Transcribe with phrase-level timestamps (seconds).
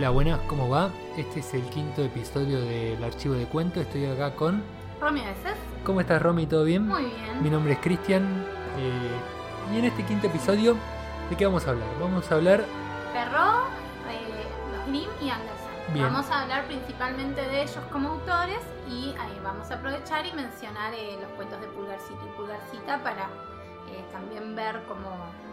[0.00, 0.88] Hola, buenas, ¿cómo va?
[1.18, 3.82] Este es el quinto episodio del archivo de cuento.
[3.82, 4.62] Estoy acá con.
[4.98, 5.58] Romy veces.
[5.84, 6.46] ¿Cómo estás, Romy?
[6.46, 6.88] ¿Todo bien?
[6.88, 7.42] Muy bien.
[7.42, 8.24] Mi nombre es Cristian.
[8.78, 10.74] eh, y en este quinto episodio,
[11.28, 11.88] ¿de qué vamos a hablar?
[12.00, 12.64] Vamos a hablar.
[13.12, 13.66] Perro,
[14.08, 15.92] eh, los Grimm y Andersen.
[15.92, 16.06] Bien.
[16.06, 20.94] Vamos a hablar principalmente de ellos como autores y ahí vamos a aprovechar y mencionar
[20.94, 23.24] eh, los cuentos de Pulgarcito y Pulgarcita para
[23.90, 25.10] eh, también ver cómo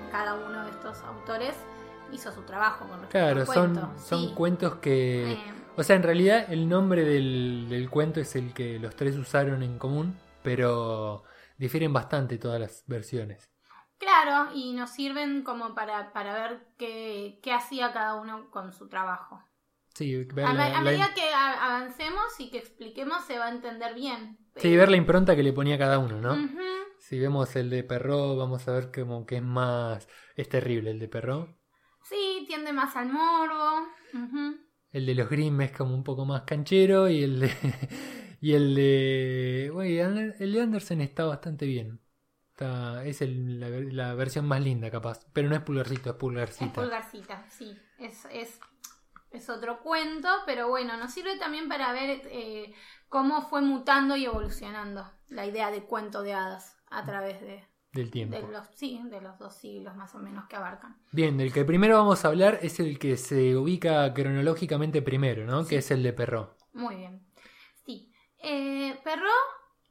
[0.09, 1.53] cada uno de estos autores
[2.11, 3.99] hizo su trabajo con respecto Claro, al son, cuento.
[3.99, 4.33] son Sí.
[4.35, 5.31] cuentos que.
[5.33, 9.15] Eh, O sea, en realidad el nombre del, del cuento es el que los tres
[9.17, 11.23] usaron en común, pero
[11.57, 13.51] difieren bastante todas las versiones.
[13.99, 18.87] claro, y nos sirven como para, para ver qué, qué hacía cada uno con su
[18.89, 19.41] trabajo.
[19.93, 23.51] Sí, ver A, la, a la- medida que avancemos y que expliquemos se va a
[23.51, 24.37] entender bien.
[24.55, 26.35] sí, ver la impronta que le ponía cada uno, ¿no?
[26.99, 30.07] Si vemos el de Perro, vamos a ver como que es más...
[30.35, 31.56] Es terrible el de Perro.
[32.09, 33.87] Sí, tiende más al morbo.
[34.91, 37.51] El de los Grimm es como un poco más canchero y el de...
[38.41, 39.67] y el de...
[40.39, 41.99] El de Andersen está bastante bien.
[42.51, 45.25] Está, es el- la, la versión más linda capaz.
[45.33, 46.81] Pero no es pulgarcito, es Es pulgarcita.
[46.81, 47.77] pulgarcita, sí.
[47.99, 48.59] Es, es,
[49.31, 52.73] es otro cuento, pero bueno, nos sirve también para ver eh,
[53.09, 58.11] cómo fue mutando y evolucionando la idea de cuento de hadas a través de, del
[58.11, 58.35] tiempo.
[58.35, 60.97] de los, sí, de los dos siglos más o menos que abarcan.
[61.11, 65.63] Bien, del que primero vamos a hablar es el que se ubica cronológicamente primero, ¿no?
[65.63, 65.69] Sí.
[65.69, 66.55] Que es el de Perro.
[66.73, 67.25] Muy bien.
[67.85, 68.11] Sí.
[68.43, 69.31] Eh, Perrault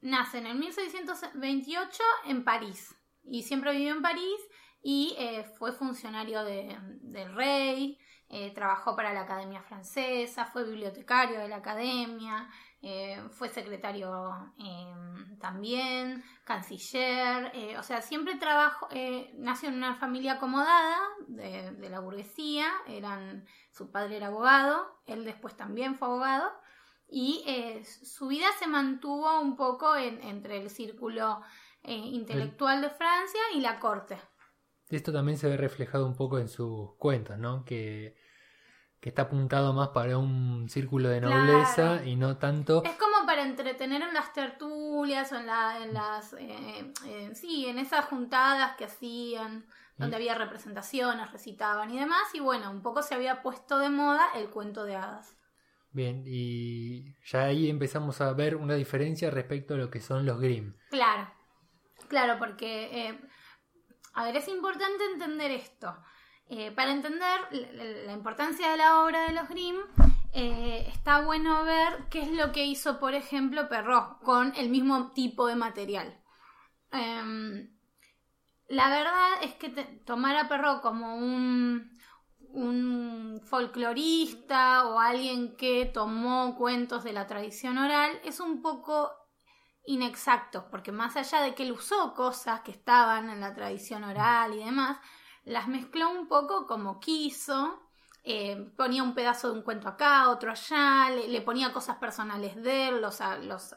[0.03, 2.94] nace en el 1628 en París
[3.25, 4.41] y siempre vivió en París
[4.83, 11.41] y eh, fue funcionario de- del rey, eh, trabajó para la Academia Francesa, fue bibliotecario
[11.41, 12.49] de la Academia,
[12.88, 14.94] eh, fue secretario eh,
[15.41, 18.86] también, canciller, eh, o sea, siempre trabajó,
[19.38, 20.96] nació en una familia acomodada
[21.26, 26.48] de, la burguesía, eran, su padre era abogado, él después también fue abogado,
[27.08, 27.44] y
[28.04, 31.41] su vida se mantuvo un poco en- entre el círculo
[31.82, 34.16] intelectual de Francia y la corte.
[34.88, 37.64] Esto también se ve reflejado un poco en sus cuentos, ¿no?
[37.64, 38.14] Que,
[39.06, 42.05] que está apuntado más para un círculo de nobleza Claro.
[42.06, 42.83] y no tanto...
[42.83, 47.67] Es como para entretener en las tertulias o en, la- en las, eh, eh, sí,
[47.69, 49.65] en esas juntadas que hacían,
[49.97, 53.91] donde Y- había representaciones, recitaban y demás, y bueno, un poco se había puesto de
[53.91, 55.37] moda el cuento de hadas.
[55.93, 60.41] Bien, y ya ahí empezamos a ver una diferencia respecto a lo que son los
[60.41, 60.75] Grimm.
[60.91, 61.31] Claro,
[62.09, 63.21] claro, porque, eh,
[64.15, 65.97] a ver, es importante entender esto.
[66.48, 69.76] Eh, para entender la, importancia de la obra de los Grimm,
[70.32, 75.10] eh, está bueno ver qué es lo que hizo, por ejemplo, Perrault con el mismo
[75.12, 76.20] tipo de material.
[76.92, 77.68] Em,
[78.68, 79.70] la verdad es que
[80.04, 81.98] tomar a Perrault como un,
[82.52, 89.10] un folclorista o alguien que tomó cuentos de la tradición oral es un poco
[89.84, 94.54] inexacto, porque más allá de que él usó cosas que estaban en la tradición oral
[94.54, 94.98] y demás,
[95.46, 97.80] las mezcló un poco como quiso.
[98.24, 102.88] eh, ponía un pedazo de un cuento acá, otro allá, le, ponía cosas personales de
[102.88, 103.76] él, los, los,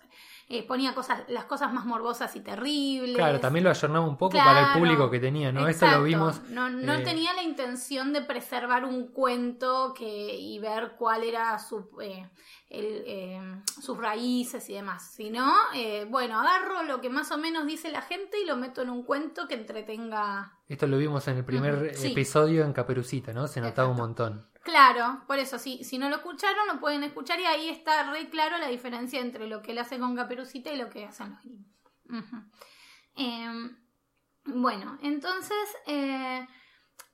[0.52, 3.16] eh, ponía cosas, las cosas más morbosas y terribles.
[3.16, 5.68] Claro, también lo ayornaba un poco para el público que tenía, ¿no?
[5.68, 6.00] Esto Exacto.
[6.00, 6.42] lo vimos...
[6.50, 11.60] No, no eh, tenía la intención de preservar un cuento que, y ver cuál era
[11.60, 12.28] su, eh,
[12.70, 17.68] el, eh, sus raíces y demás, sino, eh, bueno, agarro lo que más o menos
[17.68, 20.58] dice la gente y lo meto en un cuento que entretenga.
[20.68, 22.12] Esto lo vimos en el primer sí.
[22.12, 23.48] episodio en Caperucita, ¿no?
[23.48, 24.49] Se notaba un montón.
[24.64, 28.30] Claro, por eso, si, si no lo escucharon, lo pueden escuchar y ahí está re
[28.30, 32.24] claro la diferencia entre lo que él hace con Caperucita y lo que hacen los.
[32.24, 32.38] Ujú.
[33.16, 33.78] Em,
[34.46, 36.46] bueno, entonces, eh,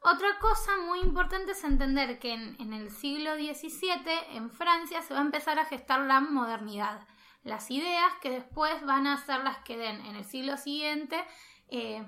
[0.02, 3.92] otra cosa muy importante es entender que en, en el siglo XVII
[4.32, 7.08] en Francia se va a empezar a gestar la modernidad.
[7.44, 11.24] Las ideas que después van a ser las que den en el siglo siguiente
[11.70, 12.04] eh,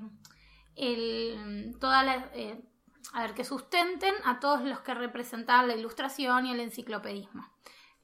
[0.75, 2.63] el, toda la, eh,
[3.13, 7.49] a ver, que sustenten a todos los que representaban la ilustración y el enciclopedismo.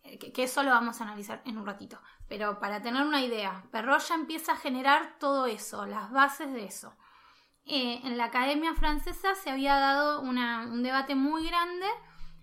[0.04, 2.00] Eh, Que, que eso lo vamos a analizar en un ratito.
[2.28, 6.66] Pero para tener una idea, Perrault ya empieza a generar todo eso, las bases de
[6.66, 6.95] eso.
[7.66, 11.88] Eh, en la Academia Francesa se había dado un debate muy grande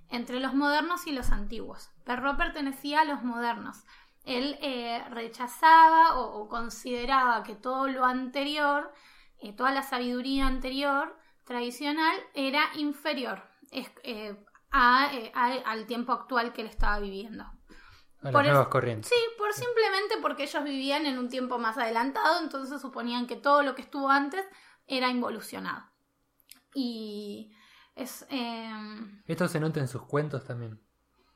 [0.09, 1.91] entre los modernos y los antiguos.
[2.05, 3.85] Perrault pertenecía a los modernos.
[4.25, 8.93] Él eh, rechazaba o, o consideraba que todo lo anterior,
[9.41, 14.37] eh, toda la sabiduría anterior, tradicional, era inferior es- eh,
[14.71, 17.45] a, eh, a- al tiempo actual que él estaba viviendo.
[17.45, 19.09] A Por las nuevas corrientes.
[19.09, 23.63] Sí, por simplemente porque ellos vivían en un tiempo más adelantado, entonces suponían que todo
[23.63, 24.45] lo que estuvo antes
[24.87, 25.85] era involucionado.
[26.75, 27.53] Y
[27.95, 28.27] es...
[28.31, 28.71] eh,
[29.27, 30.81] Esto se nota en sus cuentos también.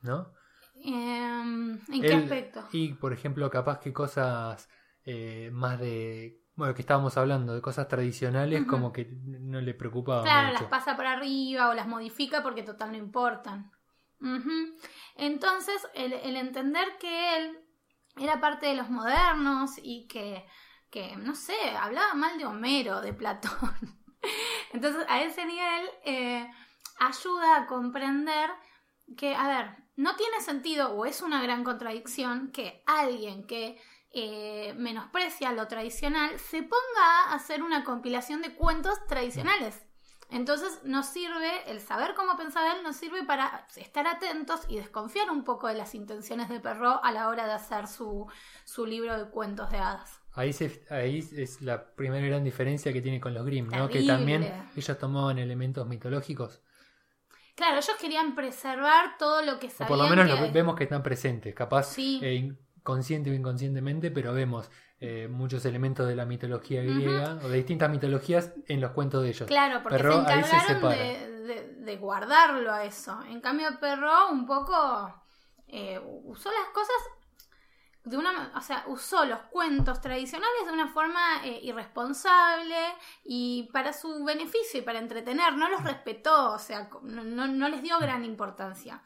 [0.02, 0.32] ¿no?
[0.74, 2.68] Em, ¿En qué Él- aspecto?
[2.72, 4.68] Y, por ejemplo, capaz que cosas
[5.04, 6.43] eh, más de...
[6.56, 10.60] Bueno, que estábamos hablando, de cosas tradicionales, como que no le preocupaba Claro, mucho.
[10.62, 13.70] las pasa por arriba o las modifica porque total no importan.
[15.16, 17.58] Entonces, el, el entender que él
[18.16, 20.46] era parte de los modernos y que,
[20.90, 23.74] que, no sé, hablaba mal de Homero, de Platón.
[24.72, 26.48] Entonces, a ese nivel eh,
[27.00, 28.50] ayuda a comprender
[29.16, 33.78] que, a ver, no tiene sentido o es una gran contradicción que alguien que
[34.14, 39.82] eh, menosprecia lo tradicional se ponga a hacer una compilación de cuentos tradicionales.
[40.30, 45.30] Entonces nos sirve, el saber cómo pensaba él nos sirve para estar atentos y desconfiar
[45.30, 48.26] un poco de las intenciones de Perrault a la hora de hacer su,
[48.64, 50.20] su libro de cuentos de hadas.
[50.32, 53.88] Ahí, se- ahí es la primera gran diferencia que tiene con los Grimm, ¿no?
[53.88, 56.60] Que también ellos tomaban elementos mitológicos.
[57.54, 60.84] Claro, ellos querían preservar todo lo que O sabían por lo menos que- vemos que
[60.84, 62.18] están presentes, capaz Sí.
[62.22, 64.70] eh, consciente o inconscientemente, pero vemos
[65.00, 69.30] eh, muchos elementos de la mitología griega o de distintas mitologías en los cuentos de
[69.30, 69.48] ellos.
[69.48, 70.96] Claro, porque Perrault se se encargaron separa.
[70.96, 73.20] de, de- de guardarlo a eso.
[73.28, 74.74] En cambio, Perrault un poco
[75.66, 76.96] eh, usó las cosas
[78.04, 82.76] de una, o sea, usó los cuentos tradicionales de una forma eh, irresponsable
[83.24, 87.68] y para su beneficio y para entretener, no los respetó, o sea, no, no- no
[87.68, 89.02] les dio gran importancia.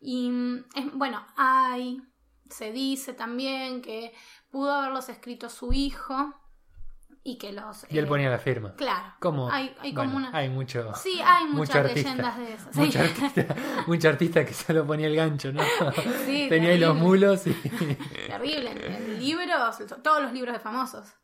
[0.00, 2.02] Y mm, es- bueno, hay,
[2.50, 4.12] se dice también que
[4.50, 6.34] pudo haberlos escrito su hijo
[7.26, 7.86] y que los...
[7.90, 8.74] Y él eh, ponía la firma.
[8.74, 9.14] Claro.
[9.18, 9.50] ¿Cómo?
[9.50, 10.38] Hay, hay como Bueno, una...
[10.38, 12.10] hay mucho, Sí, hay muchas artista.
[12.10, 12.66] leyendas de eso.
[12.74, 12.98] mucho, Sí.
[12.98, 13.56] artista,
[13.86, 15.62] mucho artista que solo ponía el gancho, ¿no?
[16.26, 17.52] Sí, Tenía ahí los mulos y...
[18.26, 19.18] Terrible.
[19.18, 21.14] Libros, todos los libros de famosos,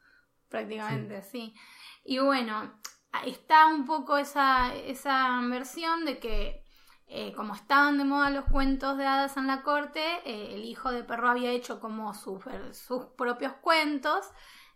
[0.49, 1.55] prácticamente, sí.
[2.03, 2.81] Y bueno,
[3.27, 6.65] está un poco esa, esa versión de que,
[7.13, 10.93] eh, como estaban de moda los cuentos de hadas en la corte, eh, el hijo
[10.93, 14.31] de Perro había hecho como sus, sus propios cuentos.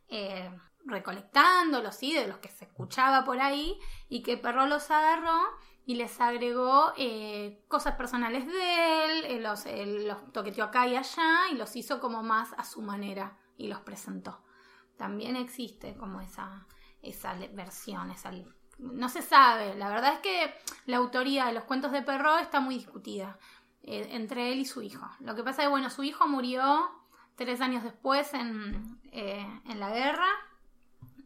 [0.09, 0.51] eh,
[0.87, 2.13] recolectándolos, ¿sí?
[2.13, 3.79] de los que se escuchaba por ahí,
[4.09, 5.41] y que Perro los agarró
[5.87, 11.55] y les agregó eh, cosas personales de él, los, los toqueteó acá y allá y
[11.55, 14.43] los hizo como más a su manera y los presentó.
[14.97, 16.67] También existe como esa,
[17.03, 18.31] esa versión, esa,
[18.79, 20.55] no se sabe, la verdad es que
[20.87, 23.39] la autoría de los cuentos de Perrault está muy discutida
[23.83, 25.09] eh, entre él y su hijo.
[25.21, 26.91] Lo que pasa es que, bueno, su hijo murió
[27.37, 30.29] tres años después en, eh, en la guerra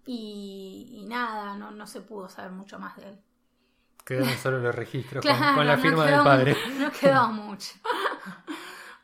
[0.06, 3.18] y, y nada, no, no se pudo saber mucho más de él.
[4.04, 6.56] Quedaron solo los registros con- Claro, con, la no firma quedó del padre.
[6.78, 7.74] No quedó mucho.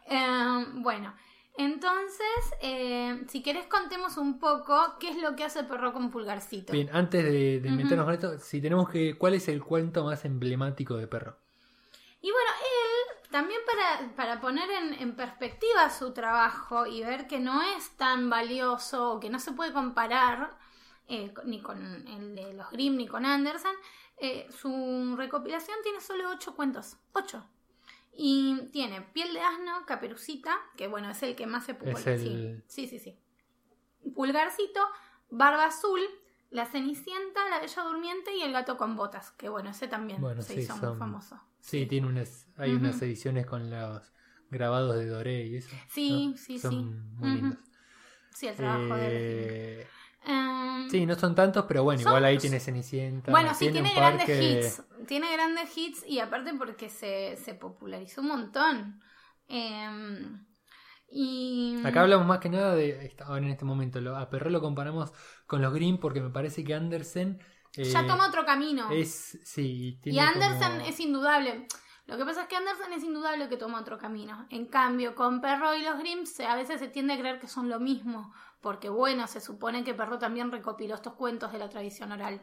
[0.07, 1.15] Eh, bueno,
[1.57, 6.73] entonces, eh, si querés contemos un poco qué es lo que hace Perro con Pulgarcito.
[6.73, 9.17] Bien, antes de, meternos con esto, si tenemos que...
[9.17, 11.37] ¿Cuál es el cuento más emblemático de Perro?
[12.21, 17.39] Y bueno, él también para, para poner en, en perspectiva su trabajo y ver que
[17.39, 20.57] no es tan valioso o que no se puede comparar
[21.07, 21.79] eh, ni con
[22.09, 23.75] el de los Grimm ni con Andersen,
[24.17, 26.97] eh, su recopilación tiene solo ocho cuentos.
[27.13, 27.45] Ocho.
[28.17, 32.13] Y tiene Piel de Asno, Caperucita, que bueno, es el que más se popularizó.
[32.13, 33.19] el- Sí, sí, sí.
[34.15, 34.81] Pulgarcito,
[35.31, 36.01] Barba Azul,
[36.51, 40.43] La Cenicienta, La Bella Durmiente y El Gato con Botas, que bueno, ese también Bueno,
[40.43, 41.41] se sí, hizo muy son- famoso.
[41.61, 44.13] Sí, tiene unas, hay unas ediciones con los
[44.51, 45.71] grabados de Doré y eso.
[45.89, 46.37] Sí, ¿no?
[46.37, 46.77] sí, Son sí.
[47.19, 47.41] muy Ujú.
[47.41, 47.59] lindos.
[48.35, 49.87] Sí, el trabajo de
[50.27, 53.31] Em, Sí, no son tantos, pero bueno, Son- igual ahí tiene Cenicienta.
[53.31, 54.83] Bueno, sí, tiene grandes que- hits.
[55.07, 59.01] Tiene grandes hits y aparte porque se, se popularizó un montón.
[59.49, 60.47] Em,
[61.11, 61.81] y.
[61.85, 63.15] Acá hablamos más que nada de.
[63.25, 65.13] Ahora en este momento, lo, a Perro lo comparamos
[65.47, 67.41] con los Grimm porque me parece que Andersen.
[67.77, 68.91] eh, Ya toma otro camino.
[68.91, 69.39] Es.
[69.45, 71.67] Sí, y Andersen como- es indudable.
[72.07, 74.47] Lo que pasa es que Andersen es indudable que toma otro camino.
[74.51, 77.69] En cambio, con Perro y los Grimm a veces se tiende a creer que son
[77.71, 78.33] lo mismo.
[78.65, 82.41] Porque bueno, se supone que Perro también recopiló estos cuentos de la tradición oral.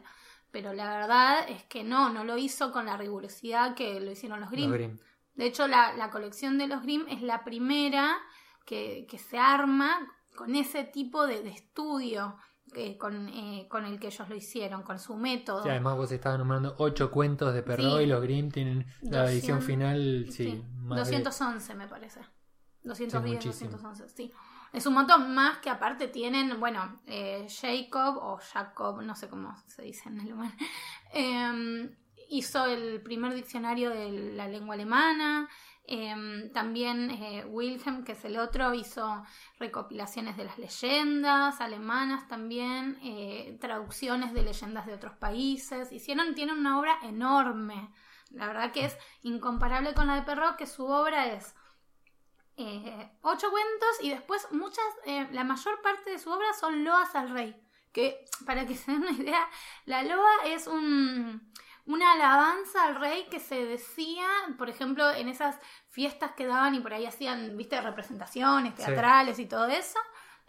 [0.52, 4.40] Pero la verdad es que no, no lo hizo con la rigurosidad que lo hicieron
[4.40, 4.98] los los Grimm.
[5.34, 8.16] De hecho, la, la colección de los Grimm es la primera
[8.64, 9.98] que, que se arma
[10.36, 12.36] con ese tipo de, de estudio
[12.72, 15.64] que, con, eh, con el que ellos lo hicieron, con su método.
[15.64, 18.04] Sí, además vos estabas nombrando ocho cuentos de Perro Sí.
[18.04, 22.20] y los Grimm tienen la 200, edición final, sí, Sí, más de- 211 me parece.
[22.84, 23.70] 210, muchísimo.
[23.72, 24.32] 211, sí.
[24.72, 29.54] Es un montón más que aparte tienen, bueno, eh, Jacob o Jacob, no sé cómo
[29.66, 30.54] se dice en alemán,
[31.12, 31.94] eh,
[32.30, 35.48] hizo el primer diccionario de la lengua alemana.
[35.86, 39.22] eh, también eh, Wilhelm, que es el otro, hizo
[39.58, 45.92] recopilaciones de las leyendas alemanas también, eh, traducciones de leyendas de otros países.
[45.92, 47.90] Hicieron, tienen una obra enorme.
[48.30, 51.54] La verdad que es incomparable con la de Perrault, que su obra es
[52.56, 57.14] eh, ocho cuentos y después muchas, eh, la mayor parte de su obra son loas
[57.14, 57.56] al rey.
[57.92, 59.48] Que, para que se den una idea,
[59.84, 61.52] la loa es un,
[61.86, 66.80] una alabanza al rey que se decía, por ejemplo, en esas fiestas que daban y
[66.80, 69.98] por ahí hacían, viste, representaciones teatrales y todo eso.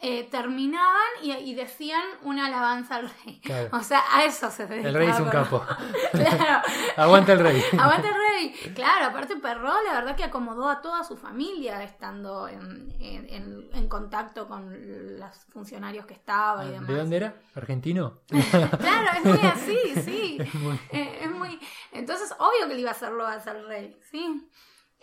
[0.06, 3.42] Eh, terminaban y, decían una alabanza al rey.
[3.72, 4.90] O sea, a eso se dedicaba.
[4.90, 5.64] El rey es un capo.
[6.12, 6.62] claro.
[6.98, 7.64] Aguanta el rey.
[7.80, 8.74] Aguanta el rey.
[8.76, 14.46] Claro, aparte Perro, la verdad que acomodó a toda su familia estando en, en, contacto
[14.46, 16.90] con los funcionarios que estaba y demás.
[16.90, 17.36] ¿De dónde era?
[17.56, 18.20] ¿Argentino?
[18.28, 20.38] claro, es muy así, sí.
[20.92, 21.58] Eh, es muy...
[21.94, 24.50] Entonces, obvio que le iba a hacer loas al rey, sí.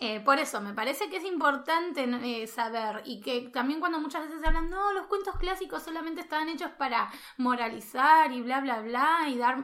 [0.03, 4.27] Eh, por eso, me parece que es importante eh, saber y que también cuando muchas
[4.27, 9.29] veces hablan, no, los cuentos clásicos solamente estaban hechos para moralizar y bla, bla, bla
[9.29, 9.59] y dar...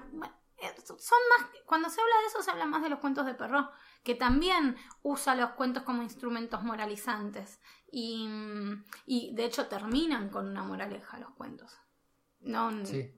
[0.59, 3.33] Eh, son más, cuando se habla de eso se habla más de los cuentos de
[3.33, 3.71] Perrault,
[4.03, 7.59] que también usa los cuentos como instrumentos moralizantes
[7.91, 8.29] y,
[9.07, 11.75] y de hecho terminan con una moraleja los cuentos.
[12.41, 13.11] No, sí.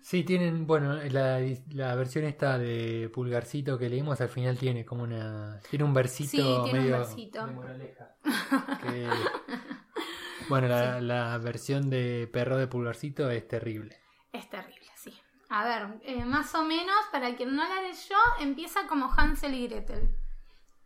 [0.00, 1.40] Sí, tienen, bueno, la,
[1.72, 5.60] la, versión esta de Pulgarcito que leímos al final tiene como una.
[5.68, 7.06] Tiene un versito medio.
[7.06, 8.14] De moraleja.
[10.48, 14.00] bueno, la, la, versión de Perro de Pulgarcito es terrible.
[14.32, 15.12] Es terrible, sí.
[15.50, 19.68] A ver, eh, más o menos, para quien no la leyó, empieza como Hansel y
[19.68, 20.08] Gretel.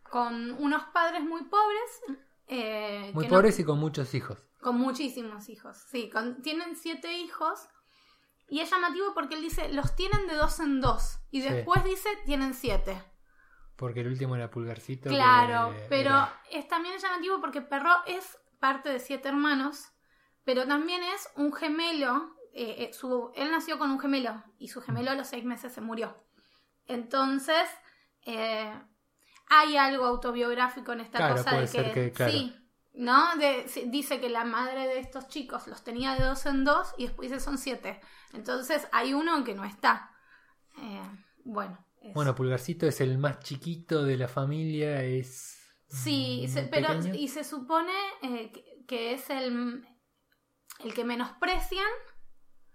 [0.03, 2.19] Con unos padres muy pobres.
[2.47, 4.37] Eh, muy pobres y con muchos hijos.
[4.59, 6.09] Con muchísimos hijos, sí.
[6.09, 7.69] Con, tienen siete hijos
[8.47, 11.19] y es llamativo porque él dice, los tienen de dos en dos.
[11.31, 13.01] Y después dice, tienen siete.
[13.75, 15.09] Porque el último era Pulgarcito.
[15.09, 19.91] Claro, pero es también llamativo porque Perro es parte de siete hermanos,
[20.43, 22.35] pero también es un gemelo.
[22.53, 25.81] Eh, eh, él nació con un gemelo y su gemelo a los seis meses se
[25.81, 26.23] murió.
[26.87, 27.67] Entonces,
[28.25, 28.73] eh,
[29.47, 32.55] hay algo autobiográfico en esta cosa de que, sí,
[32.95, 33.23] ¿no?
[33.87, 37.29] dice que la madre de estos chicos los tenía de dos en dos y después
[37.29, 37.99] dice son siete.
[38.33, 40.11] Entonces hay uno que no está.
[40.77, 41.01] Eh,
[41.43, 41.77] bueno.
[42.13, 45.59] Bueno, Pulgarcito es el más chiquito de la familia, es...
[45.87, 48.51] Sí, pero y se supone eh,
[48.87, 49.87] que, es el,
[50.83, 51.85] el que menosprecian.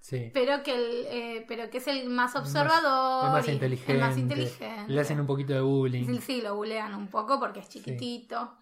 [0.01, 0.31] Sí.
[0.33, 3.27] Pero que, el, eh, pero que es el más observador.
[3.27, 4.93] El más, inteligente, el más inteligente.
[4.93, 6.07] Le hacen un poquito de bullying.
[6.07, 8.57] Sí, sí, lo bulean un poco porque es chiquitito.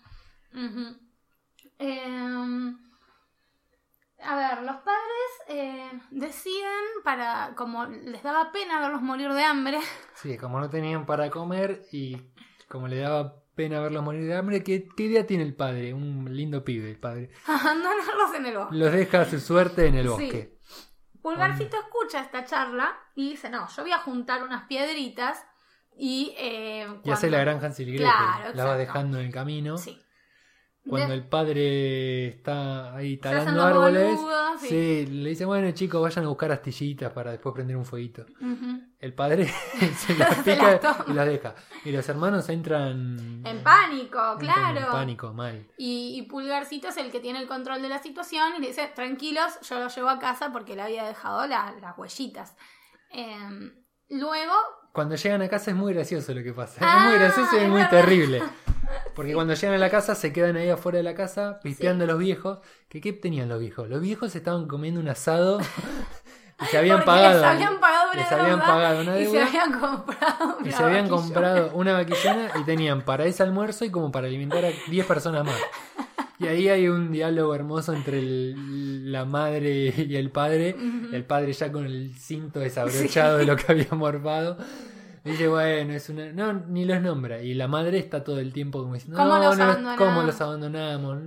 [4.21, 6.63] A ver, los padres eh, deciden
[7.05, 9.79] para, como les daba pena verlos morir de hambre.
[10.15, 12.17] Sí, como no tenían para comer y
[12.69, 15.95] como le daba pena verlos morir de hambre, ¿qué, idea tiene el padre?
[15.95, 17.31] Un lindo pibe, el padre.
[17.47, 18.77] Abandonarlos en el bosque.
[18.77, 20.59] Los deja a su suerte en el bosque.
[21.23, 25.45] Pulgarcito escucha esta charla y dice, no, yo voy a juntar unas piedritas
[25.97, 26.35] y...
[26.37, 29.79] Eh, y hace la granja Hansel claro, la va dejando en el camino.
[29.79, 30.01] Sí.
[30.89, 34.19] Cuando el padre está ahí talando árboles,
[34.61, 35.07] sí.
[35.07, 38.25] le dice, bueno chicos, vayan a buscar astillitas para después prender un fueguito.
[38.99, 39.47] El padre
[39.97, 41.55] se las pica y las deja.
[41.85, 43.43] Y los hermanos entran...
[43.45, 44.81] En pánico, claro.
[44.81, 45.67] En pánico, mal.
[45.77, 49.59] Y, Pulgarcito es el que tiene el control de la situación y le dice, tranquilos,
[49.69, 52.57] yo lo llevo a casa porque le había dejado las huellitas.
[53.11, 53.73] Em,
[54.09, 54.55] luego...
[54.93, 56.75] Cuando llegan a casa es muy gracioso lo que pasa.
[56.75, 58.43] es muy ah, gracioso y es muy terrible.
[59.15, 62.07] Porque cuando llegan a la casa se quedan ahí afuera de la casa pispeando a
[62.07, 62.59] los viejos.
[62.89, 63.89] ¿Qué, ¿Qué tenían los viejos?
[63.89, 65.61] Los viejos estaban comiendo un asado
[66.63, 67.41] y se habían pagado.
[67.41, 70.73] Les habían pagado una, les habían pagado una deuda, Y se habían comprado una Y
[70.73, 74.71] se habían comprado una vaquillona y tenían para ese almuerzo y como para alimentar a
[74.89, 75.61] 10 personas más.
[76.41, 80.77] Y ahí hay un diálogo hermoso entre la madre y el padre.
[81.13, 84.57] El padre ya con el cinto desabrochado de lo que había morfado.
[85.25, 86.33] Dice, bueno, es una.
[86.33, 87.43] No, ni los nombra.
[87.43, 89.97] Y la madre está todo el tiempo como diciendo, ¿Cómo, no, los, abandonamos?
[89.99, 91.19] ¿cómo los abandonamos?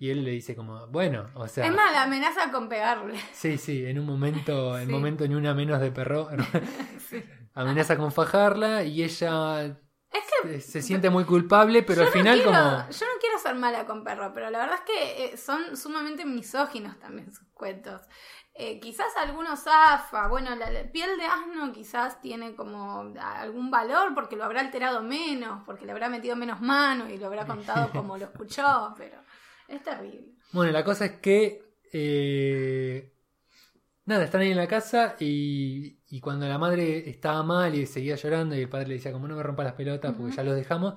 [0.00, 1.66] Y él le dice, como, bueno, o sea.
[1.66, 3.18] Es más, la amenaza con pegarle.
[3.32, 6.28] Sí, sí, en un momento, en momento ni una menos de perro.
[7.54, 9.78] Amenaza con fajarla y ella
[10.14, 12.54] es que se siente muy culpable, pero al final como...
[12.56, 16.24] Yo no quiero ser mala con perro, pero la verdad es que eh, son sumamente
[16.24, 18.00] misóginos también sus cuentos.
[18.56, 24.36] Eh, quizás algunos zafa, bueno, la, piel de asno quizás tiene como algún valor porque
[24.36, 28.16] lo habrá alterado menos, porque le habrá metido menos mano y lo habrá contado como
[28.16, 29.16] lo escuchó, pero
[29.66, 30.36] es terrible.
[30.52, 31.64] Bueno, la cosa es que...
[31.92, 33.12] Eh,
[34.04, 38.16] nada, están ahí en la casa y, y, cuando la madre estaba mal y seguía
[38.16, 40.54] llorando y el padre le decía como no me rompa las pelotas porque ya los
[40.54, 40.94] dejamos,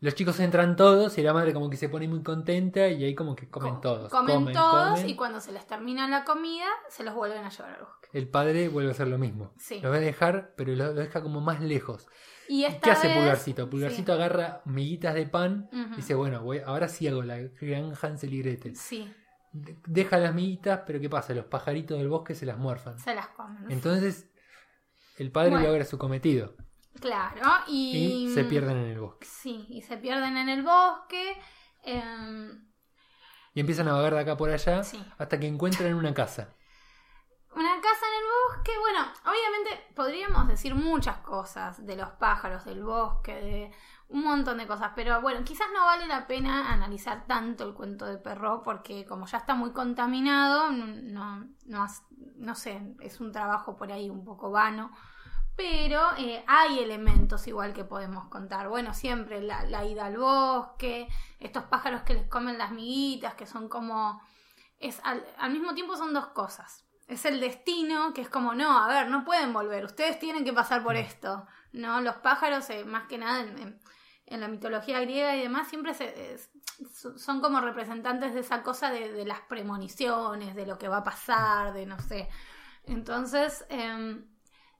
[0.00, 3.14] los chicos entran todos y la madre como que se pone muy contenta y ahí
[3.16, 4.10] como que comen Co- todos.
[4.12, 5.08] Comen, todos comen.
[5.08, 8.08] y cuando se les termina la comida, se los vuelven a llevar al bosque.
[8.12, 9.52] El padre vuelve a hacer lo mismo.
[9.58, 9.80] Sí.
[9.80, 12.06] Los va a dejar, pero lo, lo deja como más lejos.
[12.48, 13.68] Y ¿Y esta ¿Qué hace vez- Pulgarcito?
[13.68, 18.32] Pulgarcito agarra miguitas de pan y dice, bueno, voy, ahora sí hago la gran Hansel
[18.34, 18.76] y Gretel.
[18.76, 19.12] Sí,
[19.52, 21.32] Deja las miguitas, pero ¿qué pasa?
[21.34, 22.98] Los pajaritos del bosque se las muerfan.
[22.98, 23.70] se las comen.
[23.70, 24.28] Entonces,
[25.16, 25.66] el padre Bueno.
[25.68, 26.54] logra su cometido
[27.00, 28.26] Claro, y...
[28.28, 29.26] y se pierden en el bosque.
[29.26, 31.36] Sí, y se pierden en el bosque.
[31.84, 32.66] em,
[33.54, 35.02] Y empiezan a vagar de acá por allá Sí.
[35.16, 36.54] hasta que encuentran una casa.
[37.54, 42.84] Una casa en el bosque, bueno, obviamente podríamos decir muchas cosas de los pájaros del
[42.84, 43.72] bosque, de
[44.10, 48.06] un montón de cosas, pero bueno, quizás no vale la pena analizar tanto el cuento
[48.06, 51.86] de Perro porque como ya está muy contaminado, no, no,
[52.36, 54.90] no sé, es un trabajo por ahí un poco vano.
[55.56, 58.68] Pero eh, hay elementos igual que podemos contar.
[58.68, 61.08] Bueno, siempre la, la ida al bosque,
[61.40, 64.22] estos pájaros que les comen las miguitas, que son como...
[64.78, 66.86] Es, al, al mismo tiempo son dos cosas.
[67.08, 70.52] Es el destino, que es como, no, a ver, no pueden volver, ustedes tienen que
[70.52, 71.44] pasar por esto.
[71.72, 72.00] ¿no?
[72.00, 73.80] Los pájaros, eh, más que nada en,
[74.30, 76.50] en- la mitología griega y demás, siempre se- es-
[77.16, 81.04] son como representantes de esa cosa de, de las premoniciones, de lo que va a
[81.04, 82.28] pasar, de no sé.
[82.84, 84.24] Entonces, em,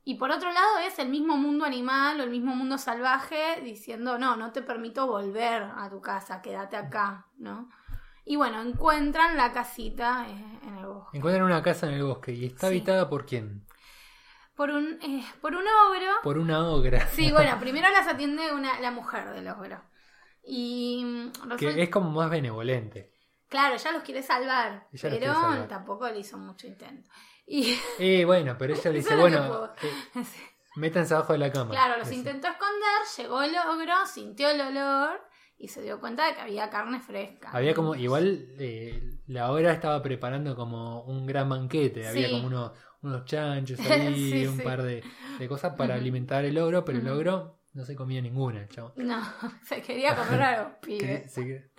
[0.04, 4.18] y por otro lado es el mismo mundo animal o el mismo mundo salvaje diciendo,
[4.18, 7.68] no, no te permito volver a tu casa, quédate acá, ¿no?
[8.24, 11.16] Y bueno, encuentran la casita eh, en el bosque.
[11.18, 12.66] Encuentran una casa en el bosque y está Sí.
[12.66, 13.64] habitada por quién?
[14.58, 16.12] Por un, eh, por un ogro.
[16.22, 17.06] Por una ogra.
[17.06, 19.80] Sí, bueno, primero las atiende una, la mujer del ogro.
[20.42, 23.12] Y mm, resulta- que es como más benevolente.
[23.48, 25.68] claro, ella los quiere salvar, Ella pero quiere salvar.
[25.68, 27.08] tampoco le hizo mucho intento.
[27.46, 29.92] Y Eh, bueno, pero ella le dice, bueno, eh,
[30.76, 31.70] métanse abajo de la cama.
[31.70, 35.20] Claro, los intentó esconder, llegó el ogro, sintió el olor
[35.56, 37.50] y se dio cuenta de que había carne fresca.
[37.52, 42.72] Había como, igual eh, la hora estaba preparando como un gran banquete, había como unos,
[43.02, 45.04] unos chanchos ahí, Sí, un par de,
[45.38, 48.92] de cosas para alimentar el ogro, pero el ogro no se comía ninguna, chabón.
[48.96, 49.22] No,
[49.64, 51.32] se quería comer a los pibes.
[51.32, 51.70] Se,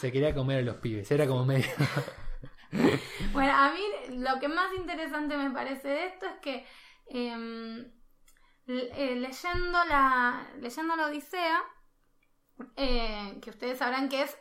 [0.00, 1.66] se quería comer a los pibes, era como medio...
[3.32, 6.66] Bueno, a mí lo que más interesante me parece de esto es que
[7.06, 7.84] em,
[8.66, 11.62] eh, leyendo, la, leyendo la Odisea,
[12.76, 14.36] eh, que ustedes sabrán que es,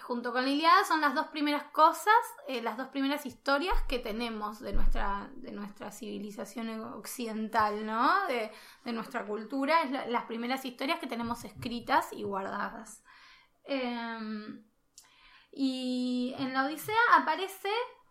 [0.00, 2.14] junto con la Iliada, son las dos primeras cosas,
[2.48, 8.26] eh, las dos primeras historias que tenemos de nuestra, de nuestra civilización occidental, ¿no?
[8.26, 8.50] De,
[8.92, 13.02] nuestra cultura, es la- las primeras historias que tenemos escritas y guardadas.
[13.64, 14.64] Em,
[15.52, 17.70] y en la Odisea aparece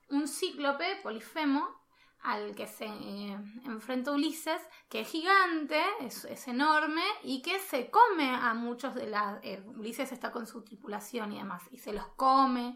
[0.10, 1.79] un cíclope, Polifemo,
[2.22, 7.90] al que se eh, enfrenta Ulises, que es gigante, es, es enorme y que se
[7.90, 9.40] come a muchos de las...
[9.44, 12.76] eh, Ulises está con su tripulación y demás, y se los come.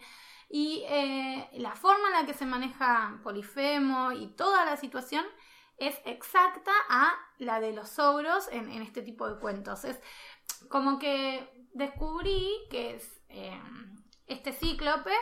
[0.49, 5.25] Y eh, la forma en la que se maneja Polifemo y toda la situación
[5.77, 9.83] es exacta a la de los ogros en, en este tipo de cuentos.
[9.83, 9.99] Es
[10.69, 13.19] como que descubrí que es,
[14.27, 15.13] este cíclope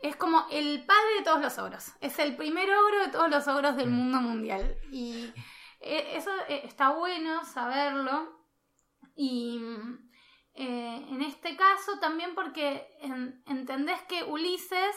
[0.00, 1.92] es como el padre de todos los ogros.
[2.00, 3.92] Es el primer ogro de todos los ogros del Mm.
[3.94, 4.76] mundo mundial.
[4.92, 5.32] Y
[5.80, 8.36] eh, eso eh, está bueno saberlo.
[9.16, 9.60] Y
[10.54, 14.96] eh, en este caso también porque en- entendés que Ulises,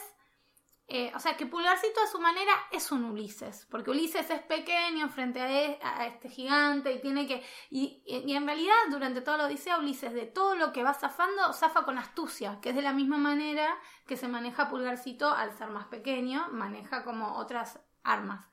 [0.94, 5.08] eh, o sea, que Pulgarcito a su manera es un Ulises, porque Ulises es pequeño
[5.08, 7.42] frente a, e- este gigante y tiene que...
[7.70, 11.86] Y, en realidad durante toda la Odisea Ulises de todo lo que va zafando, zafa
[11.86, 13.74] con astucia, que es de la misma manera
[14.06, 18.46] que se maneja Pulgarcito al ser más pequeño, maneja como otras armas.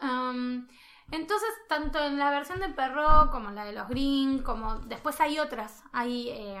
[0.00, 0.66] Am,
[1.12, 5.38] entonces, tanto en la versión de Perro como la de los Green, como después hay
[5.38, 6.60] otras, hay, eh,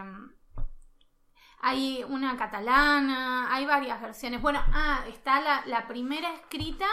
[1.60, 4.40] hay una catalana, hay varias versiones.
[4.42, 6.86] Bueno, ah, está la, la primera escrita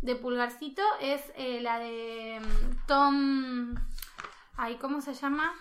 [0.00, 3.74] de Pulgarcito, es eh, la de mm, Tom...
[4.56, 5.52] Ay, ¿cómo se llama?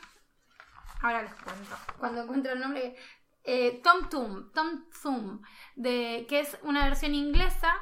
[1.02, 1.76] Ahora les cuento.
[1.98, 2.96] Cuando encuentro el nombre...
[3.44, 5.42] eh, Tom Thumb, Tom
[5.76, 7.74] de, que es una versión inglesa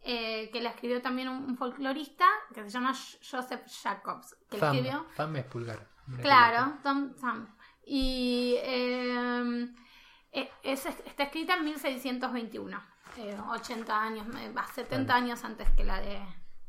[0.00, 2.92] eh, que la escribió también un, un folclorista que se llama
[3.30, 5.06] Joseph Jacobs, que Thumb, escribió.
[5.16, 5.88] thumb es pulgar.
[6.20, 7.48] Claro, Tom Thumb.
[7.86, 9.33] Y eh,
[10.74, 12.82] es- está escrita en 1621,
[13.16, 15.24] eh, 80 años, eh, va, 70 Claro.
[15.24, 16.20] años antes que la de...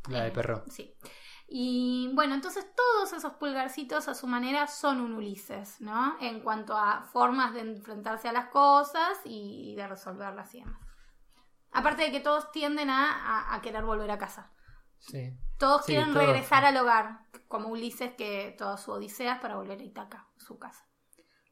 [0.09, 0.63] La de eh, Perro.
[0.69, 0.95] Sí.
[1.47, 6.15] Y bueno, entonces todos esos pulgarcitos a su manera son un Ulises, ¿no?
[6.19, 10.79] En cuanto a formas de enfrentarse a las cosas y de resolverlas y demás.
[11.71, 13.11] Aparte de que todos tienden a,
[13.51, 14.51] a- a querer volver a casa.
[14.97, 15.37] Sí.
[15.59, 16.25] Todos Sí, quieren todos.
[16.25, 20.57] regresar al hogar, como Ulises que toda su odisea es para volver a Itaca, su
[20.57, 20.85] casa.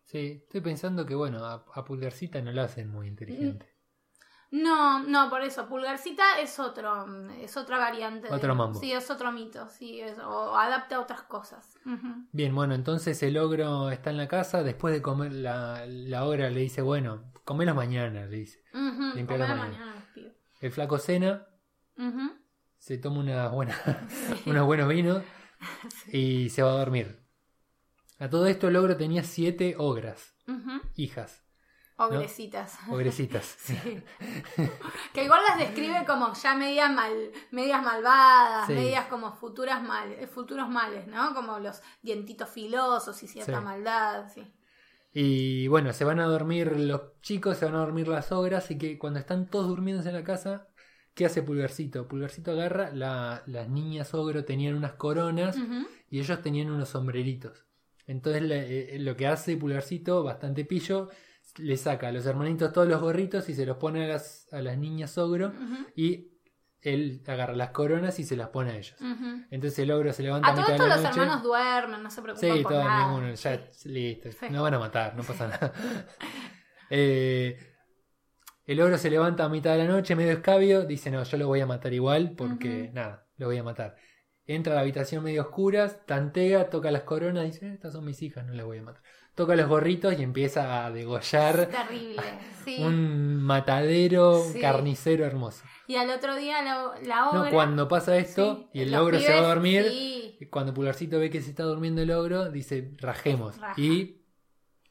[0.06, 3.74] Sí, estoy pensando que, bueno, a, a Pulgarcita no la hacen muy inteligente.
[4.52, 5.68] No, no, por eso.
[5.68, 7.08] Pulgarcita es otro,
[7.42, 8.28] es otra variante.
[8.28, 8.80] de- Otro mambo.
[8.80, 9.68] Sí, es otro mito.
[9.70, 11.76] Sí, es- o adapta a otras cosas.
[12.32, 14.62] Bien, bueno, entonces el ogro está en la casa.
[14.62, 18.64] Después de comer, la, la le dice, bueno, comelos mañana, le dice.
[19.16, 20.06] Limpiar comer la mañana.
[20.62, 21.48] El flaco cena,
[22.78, 23.80] se toma unas buenas,
[24.46, 25.24] unos buenos vinos
[26.14, 27.23] y se va a dormir.
[28.20, 30.36] A todo esto el ogro tenía siete ogras,
[30.96, 31.42] hijas,
[31.96, 32.78] Ogrecitas.
[32.90, 33.46] ogrecitas.
[33.60, 33.76] Sí.
[35.14, 38.74] que igual las describe como ya medias mal, medias malvadas, Sí.
[38.74, 41.34] medias como futuras mal, eh, futuros males, ¿no?
[41.34, 43.64] Como los dientitos filosos y cierta Sí.
[43.66, 44.44] maldad, sí.
[45.14, 48.78] Y bueno, se van a dormir los chicos, se van a dormir las ogras y
[48.80, 50.68] que cuando están todos durmiendo en la casa,
[51.14, 52.08] ¿qué hace Pulgarcito?
[52.08, 55.56] Pulgarcito agarra, la- las niñas ogro tenían unas coronas
[56.10, 57.66] y ellos tenían unos sombreritos.
[58.08, 61.10] Entonces le- eh, lo que hace Pulgarcito, bastante pillo,
[61.58, 64.62] le saca a los hermanitos todos los gorritos y se los pone a las, a
[64.62, 65.54] las niñas ogro
[65.96, 66.30] y
[66.82, 68.96] él agarra las coronas y se las pone a ellos.
[69.52, 71.20] Entonces el ogro se levanta A a mitad de la los noche.
[71.22, 73.08] hermanos duermen, no se preocupan Sí, por todo, nada.
[73.08, 74.32] ninguno, ya, listo.
[74.32, 74.46] Sí.
[74.50, 75.74] No van a matar, no pasa nada.
[76.90, 77.58] Eh,
[78.66, 81.48] el ogro se levanta a mitad de la noche, medio escabio, dice, no, yo lo
[81.48, 83.96] voy a matar igual porque, nada, lo voy a matar.
[84.46, 88.22] Entra a la habitación medio oscuras, tantea, toca las coronas, dice, "Eh, estas son mis
[88.22, 89.02] hijas, no las voy a matar.
[89.36, 92.22] Toca los gorritos y empieza a degollar Terrible,
[92.66, 92.84] sí.
[92.84, 94.60] un matadero, Sí.
[94.60, 95.64] carnicero hermoso.
[95.88, 97.52] Y al otro día la, la No, obra...
[97.52, 100.38] cuando pasa esto sí, y el los ogro se va a dormir, sí.
[100.52, 103.58] Cuando Pulgarcito ve que se está durmiendo el ogro, dice, rajemos.
[103.60, 103.80] Raja.
[103.80, 104.22] Y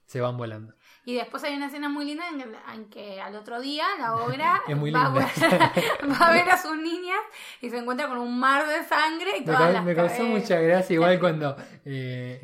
[0.06, 0.74] se van volando.
[1.04, 4.16] Y después hay una escena muy linda en que, en que al otro día la
[4.24, 5.24] obra va, a ver,
[6.10, 7.18] va a ver a sus niñas
[7.60, 10.60] y se encuentra con un mar de sangre y Me, todas las me causó mucha
[10.60, 12.40] gracia, igual cuando, eh,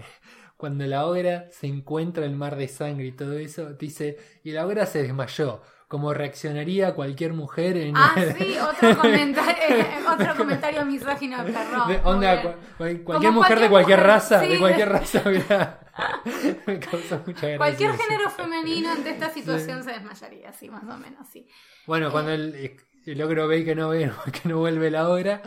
[0.56, 4.66] cuando la ogra se encuentra el mar de sangre y todo eso, dice, y la
[4.66, 7.96] ogra se desmayó, como reaccionaría cualquier mujer en...
[7.96, 11.88] Ah, sí, otro comentario, eh, otro comentario misógino de perrón.
[11.88, 12.42] de- onda,
[12.76, 15.80] cual- cualquier mujer de cualquier mujer, raza, sí, de cualquier raza, mira.
[16.66, 17.56] me causó mucha gracia.
[17.56, 18.02] Cualquier eso.
[18.02, 21.46] género femenino ante esta situación se desmayaría, sí, más o menos, sí.
[21.86, 25.40] Bueno, cuando el, el ogro ve que no ve, que no vuelve la obra,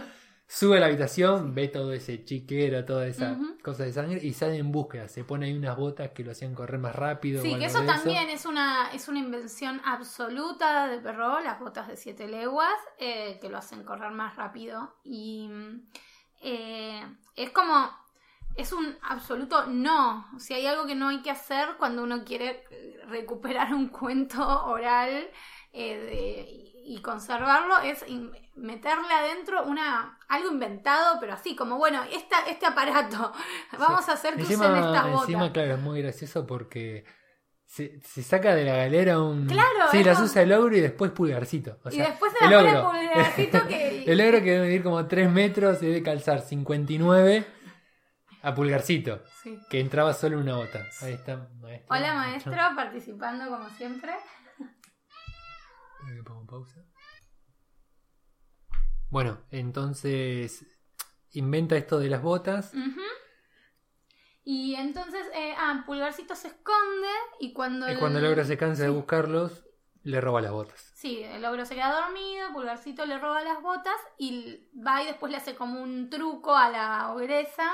[0.53, 4.57] sube a la habitación, ve todo ese chiquero, toda esa cosa de sangre y sale
[4.57, 5.07] en búsqueda.
[5.07, 7.41] Se pone ahí unas botas que lo hacían correr más rápido.
[7.41, 11.87] Sí, o que eso también es una, es una invención absoluta de Perrault, las botas
[11.87, 14.93] de siete leguas, eh, que lo hacen correr más rápido.
[15.05, 15.49] Y
[16.41, 17.01] eh,
[17.35, 17.89] es como,
[18.55, 20.27] es un absoluto no.
[20.37, 22.63] Si hay algo que no hay que hacer cuando uno quiere
[23.07, 25.29] recuperar un cuento oral
[25.73, 28.05] eh, de- y conservarlo, es
[28.55, 33.31] meterle adentro una algo inventado, pero así, como bueno, esta, este aparato,
[33.79, 35.21] vamos a hacer que encima, usen estas botas.
[35.21, 37.05] encima, claro, es muy gracioso porque
[37.65, 39.47] se, se saca de la galera un.
[39.47, 41.79] Claro, Sí, las usa el ogro y después pulgarcito.
[41.83, 44.03] O y después se el la pone pulgarcito que...
[44.03, 47.45] El ogro que debe medir como 3 metros y debe calzar 59
[48.41, 49.23] a pulgarcito.
[49.41, 49.57] Sí.
[49.69, 50.85] Que entraba solo una bota.
[51.01, 51.95] Ahí está, maestro.
[51.95, 54.13] Hola maestro, participando como siempre.
[56.07, 56.83] Le pongo pausa.
[59.09, 60.65] Bueno, entonces
[61.31, 62.73] inventa esto de las botas.
[64.43, 67.09] Y entonces, eh, ah, Pulgarcito se esconde
[67.39, 67.91] y cuando...
[67.91, 69.63] Y cuando el ogro se cansa de buscarlos,
[70.03, 70.91] le roba las botas.
[70.95, 75.31] Sí, el ogro se queda dormido, Pulgarcito le roba las botas y va y después
[75.31, 77.71] le hace como un truco a la ogresa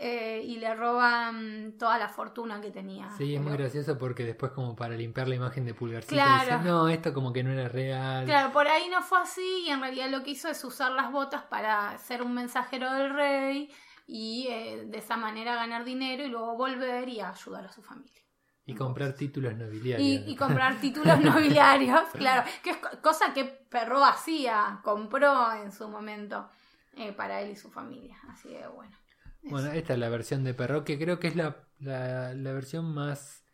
[0.00, 3.08] eh, y le roba mm, toda la fortuna que tenía.
[3.18, 6.56] Sí, es muy gracioso porque después como para limpiar la imagen de Pulgarcito Claro.
[6.56, 8.26] dice, no, esto como que no era real.
[8.26, 11.10] Claro, por ahí no fue así y en realidad lo que hizo es usar las
[11.12, 13.70] botas para ser un mensajero del rey
[14.06, 18.20] y eh, de esa manera ganar dinero y luego volver y ayudar a su familia.
[18.66, 20.22] Y comprar títulos nobiliarios.
[20.26, 25.72] Y, y comprar títulos nobiliarios, claro, que es co- cosa que Perro hacía, compró en
[25.72, 26.48] su momento
[26.96, 28.16] eh, para él y su familia.
[28.30, 28.96] Así de bueno.
[29.42, 32.92] Bueno, esta es la versión de Perro, que creo que es la, la, la versión
[32.94, 33.44] más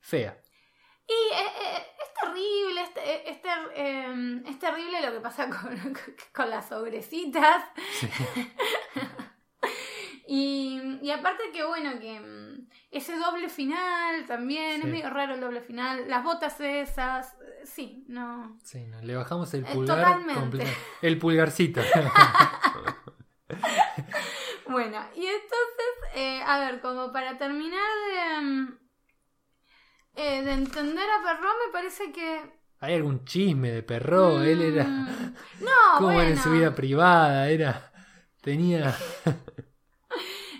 [0.00, 0.40] fea.
[1.06, 5.48] Y eh, eh, es terrible, es, te- es ter- eh, es terrible lo que pasa
[5.50, 5.96] con,
[6.34, 7.64] con las sobrecitas.
[10.26, 14.86] y, y aparte que bueno, que mm, ese doble final también, Sí.
[14.86, 16.08] es medio raro el doble final.
[16.08, 18.58] Las botas esas, eh, sí, no.
[18.62, 19.98] Sí, no, le bajamos el Eh, pulgar.
[20.18, 20.66] totalmente.
[21.02, 21.80] El pulgarcito.
[24.70, 27.80] Bueno, y entonces, eh, a ver, como para terminar
[28.12, 28.78] de, mm,
[30.14, 32.60] eh, de entender a Perrón, me parece que...
[32.78, 34.40] Hay algún chisme de Perro.
[34.42, 34.84] Él era.
[34.84, 36.20] Mm, No, ¿Cómo bueno.
[36.20, 37.48] era en su vida privada?
[37.48, 37.92] Era.
[38.40, 38.96] Tenía.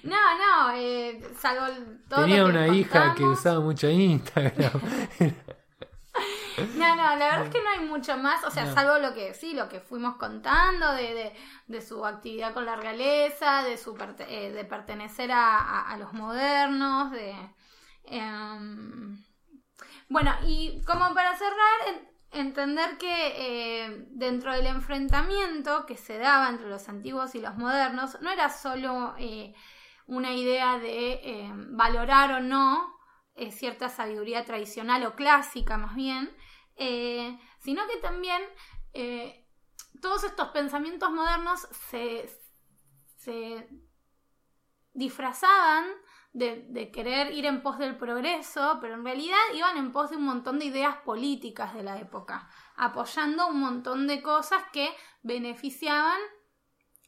[0.03, 1.66] No, no, eh, salvo
[2.09, 4.81] todo Tenía lo que una hija que usaba mucho Instagram.
[6.57, 8.75] No, no, la verdad es que no hay mucho más, o sea, No.
[8.75, 11.37] salvo lo que sí, lo que fuimos contando de, de,
[11.67, 15.97] de su actividad con la realeza, de su perte- eh, de pertenecer a, a- a
[15.97, 17.35] los modernos, de
[18.05, 19.23] em,
[20.09, 26.49] bueno, y como para cerrar, en- entender que eh, dentro del enfrentamiento que se daba
[26.49, 29.55] entre los antiguos y los modernos, no era solo eh,
[30.07, 33.00] una idea de eh, valorar o no
[33.40, 36.31] eh, cierta sabiduría tradicional o clásica más bien,
[36.76, 38.42] eh, sino que también
[38.92, 39.48] eh,
[40.03, 42.29] todos estos pensamientos modernos se,
[43.16, 43.66] se
[44.92, 45.87] disfrazaban
[46.35, 50.24] de, querer ir en pos del progreso, pero en realidad iban en pos de un
[50.24, 56.20] montón de ideas políticas de la época, apoyando un montón de cosas que beneficiaban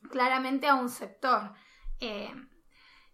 [0.09, 1.53] claramente a un sector.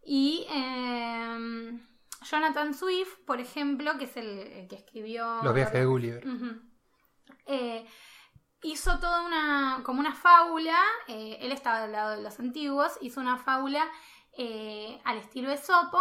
[0.04, 1.80] Y eh,
[2.22, 6.24] Jonathan Swift, por ejemplo, que es el, el que escribió Los viajes de Gulliver.
[7.46, 7.86] Eh,
[8.62, 13.20] hizo toda una, como una fábula, eh, él estaba del lado de los antiguos, hizo
[13.20, 13.84] una fábula
[14.36, 16.00] eh, al estilo Esopo,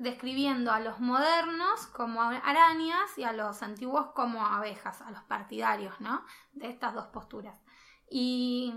[0.00, 6.00] describiendo a los modernos como arañas y a los antiguos como abejas, a los partidarios,
[6.00, 6.24] ¿no?
[6.52, 7.62] De estas dos posturas.
[8.10, 8.74] Y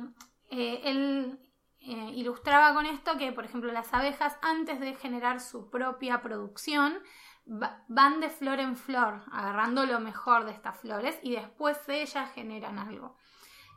[0.49, 1.39] eh, él
[1.81, 6.99] eh, ilustraba con esto que, por ejemplo, las abejas, antes de generar su propia producción,
[7.47, 12.31] va- van de flor en flor, agarrando lo mejor de estas flores y después ellas
[12.33, 13.15] generan algo.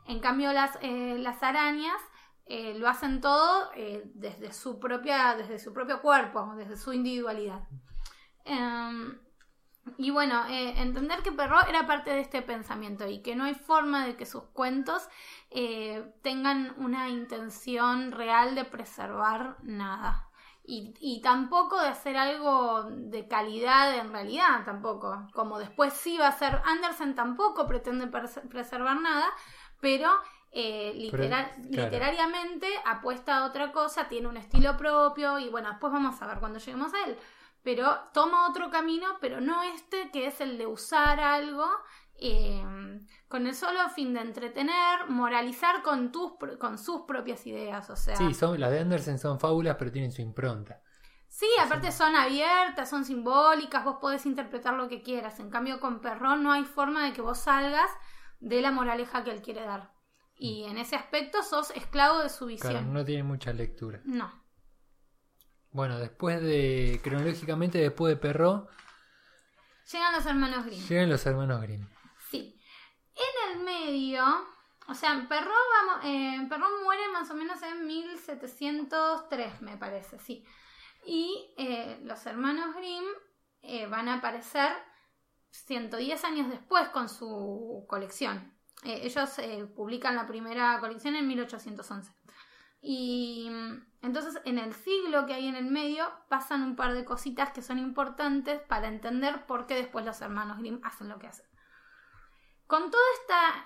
[0.05, 2.01] En cambio, las, eh, las arañas
[2.45, 3.69] eh, lo hacen todo
[4.15, 7.61] desde, su propia, desde su propio cuerpo, desde su individualidad.
[8.43, 9.17] Em,
[9.97, 13.53] y bueno, eh, entender que Perrault era parte de este pensamiento y que no hay
[13.53, 15.07] forma de que sus cuentos
[15.49, 20.29] eh, tengan una intención real de preservar nada.
[20.65, 25.27] Y, y tampoco de hacer algo de calidad en realidad, tampoco.
[25.33, 29.27] Como después sí va a ser, Andersen tampoco pretende preservar nada,
[29.81, 30.09] pero
[30.55, 31.49] eh, Pero, claro.
[31.67, 36.37] literariamente apuesta a otra cosa, tiene un estilo propio y bueno, después vamos a ver
[36.39, 37.17] cuando lleguemos a él.
[37.63, 41.65] Pero toma otro camino, pero no este que es el de usar algo
[42.15, 42.61] eh,
[43.27, 47.89] con el solo fin de entretener, moralizar con, tus, con sus propias ideas.
[47.89, 50.81] O sea, Sí, son, las de Andersen son fábulas, pero tienen su impronta.
[51.29, 55.39] Sí, aparte son abiertas, son simbólicas, vos podés interpretar lo que quieras.
[55.39, 57.89] En cambio, con Perrón no hay forma de que vos salgas
[58.39, 59.91] de la moraleja que él quiere dar.
[60.35, 62.93] Y en ese aspecto sos esclavo de su Claro, visión.
[62.93, 64.01] no tiene mucha lectura.
[64.03, 64.42] No.
[65.73, 66.99] Bueno, después de.
[67.03, 68.69] Cronológicamente, después de Perrault,
[69.91, 70.87] Llegan los hermanos Grimm.
[70.87, 71.87] llegan los hermanos Grimm.
[72.31, 72.59] Sí.
[73.15, 74.23] En el medio,
[74.87, 75.51] o sea, Perrón,
[75.87, 80.45] vamos, eh, Perrón muere más o menos en 1703, me parece, sí.
[81.05, 83.03] Y eh, los hermanos Grimm
[83.61, 84.71] eh, van a aparecer
[85.51, 88.53] 110 años después con su colección.
[88.83, 89.29] Eh, ellos
[89.75, 92.11] publican la primera colección en 1811.
[92.81, 97.05] Y mm, entonces en el siglo que hay en el medio pasan un par de
[97.05, 101.27] cositas que son importantes para entender por qué después los hermanos Grimm hacen lo que
[101.27, 101.45] hacen.
[102.67, 103.03] Con toda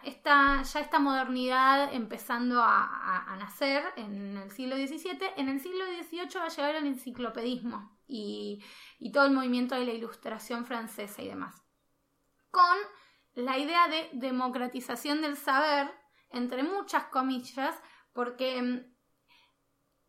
[0.04, 6.40] esta, ya esta modernidad empezando a nacer en el siglo XVII, en el siglo XVIII
[6.40, 8.64] va a llegar el enciclopedismo y,
[9.00, 11.64] y todo el movimiento de la ilustración francesa y demás.
[12.52, 12.78] Con
[13.34, 15.92] la idea de democratización del saber,
[16.30, 17.76] entre muchas comillas,
[18.14, 18.97] porque mm,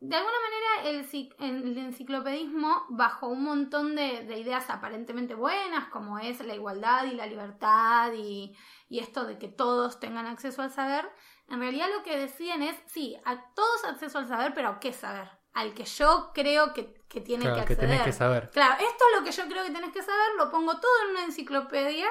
[0.01, 5.89] de alguna manera el, ci- el enciclopedismo, bajo un montón de, de ideas aparentemente buenas,
[5.89, 8.57] como es la igualdad y la libertad y,
[8.89, 11.11] y esto de que todos tengan acceso al saber,
[11.49, 14.93] en realidad lo que deciden es, sí, a todos acceso al saber, pero ¿a qué
[14.93, 15.29] saber?
[15.53, 17.91] Al que yo creo que, que tiene Claro, que que acceder.
[17.91, 18.51] tenés que saber.
[18.51, 21.11] Claro, esto es lo que yo creo que tenés que saber, lo pongo todo en
[21.11, 22.07] una enciclopedia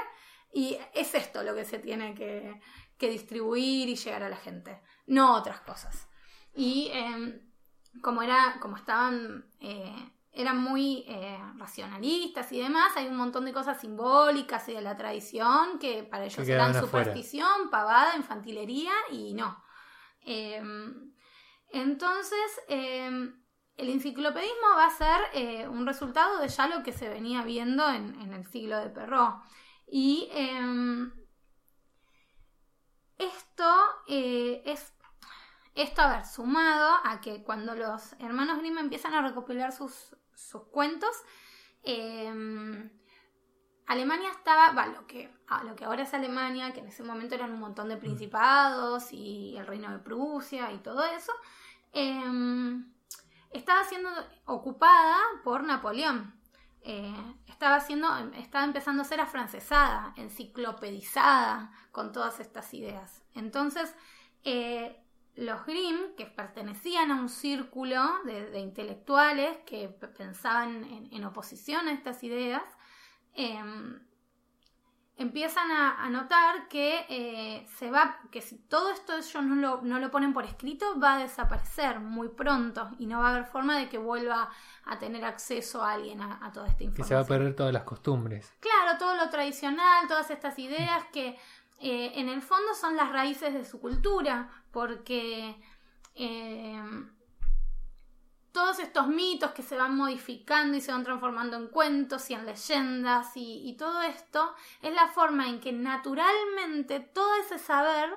[0.51, 2.59] y es esto lo que se tiene que,
[2.97, 6.09] que distribuir y llegar a la gente, no otras cosas.
[6.53, 7.41] Y eh,
[8.01, 13.53] como era, como estaban, eh, eran muy eh, racionalistas y demás, hay un montón de
[13.53, 16.85] cosas simbólicas y de la tradición que para ellos Que eran afuera.
[16.85, 19.63] superstición, pavada, infantilería y no.
[20.21, 20.61] Eh,
[21.69, 23.31] entonces, eh,
[23.77, 27.87] el enciclopedismo va a ser eh, un resultado de ya lo que se venía viendo
[27.89, 29.43] en, en el siglo de Perrault.
[29.87, 31.09] Y eh,
[33.17, 33.73] esto
[34.07, 34.93] eh, es
[35.81, 40.63] esto, a ver, sumado a que cuando los hermanos Grimm empiezan a recopilar sus, sus
[40.63, 41.15] cuentos,
[41.83, 42.89] eh,
[43.87, 45.31] Alemania estaba, va, lo que,
[45.63, 49.55] lo que ahora es Alemania, que en ese momento eran un montón de principados y
[49.57, 51.31] el reino de Prusia y todo eso,
[51.93, 52.83] eh,
[53.51, 54.09] estaba siendo
[54.45, 56.35] ocupada por Napoleón.
[56.81, 63.23] Eh, estaba, siendo, estaba empezando a ser afrancesada, enciclopedizada con todas estas ideas.
[63.33, 63.93] Entonces,
[64.43, 65.03] eh,
[65.37, 72.23] los Grimm, que pertenecían a un círculo de, intelectuales que pensaban en, oposición a estas
[72.23, 72.63] ideas,
[73.33, 73.99] em,
[75.17, 80.33] empiezan a, notar que eh, se va, que si todo esto ellos no lo, ponen
[80.33, 83.97] por escrito, va a desaparecer muy pronto y no va a haber forma de que
[83.97, 84.49] vuelva
[84.85, 87.03] a tener acceso a alguien a, toda esta información.
[87.03, 88.53] Que se va a perder todas las costumbres.
[88.59, 91.37] Claro, todo lo tradicional, todas estas ideas que
[91.79, 95.55] eh, en el fondo son las raíces de su cultura, porque
[96.15, 96.81] eh,
[98.51, 102.47] todos estos mitos que se van modificando y se van transformando en cuentos y en
[102.47, 108.09] leyendas y, todo esto es la forma en que naturalmente todo ese saber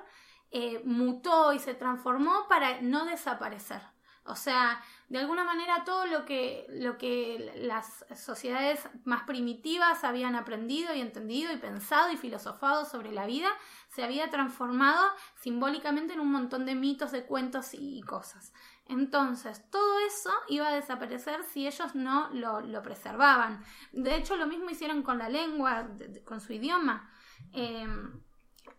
[0.51, 3.83] eh, mutó y se transformó para no desaparecer.
[4.24, 10.37] O sea, de alguna manera todo lo que, lo que las sociedades más primitivas habían
[10.37, 13.48] aprendido y entendido y pensado y filosofado sobre la vida
[13.88, 15.04] se había transformado
[15.37, 18.52] simbólicamente en un montón de mitos, de cuentos y cosas.
[18.87, 23.64] Entonces, todo eso iba a desaparecer si ellos no lo, preservaban.
[23.92, 25.88] De hecho, lo mismo hicieron con la lengua,
[26.24, 27.09] con su idioma.
[27.52, 28.20] Em,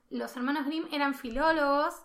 [0.10, 1.95] los hermanos Grimm eran filólogos,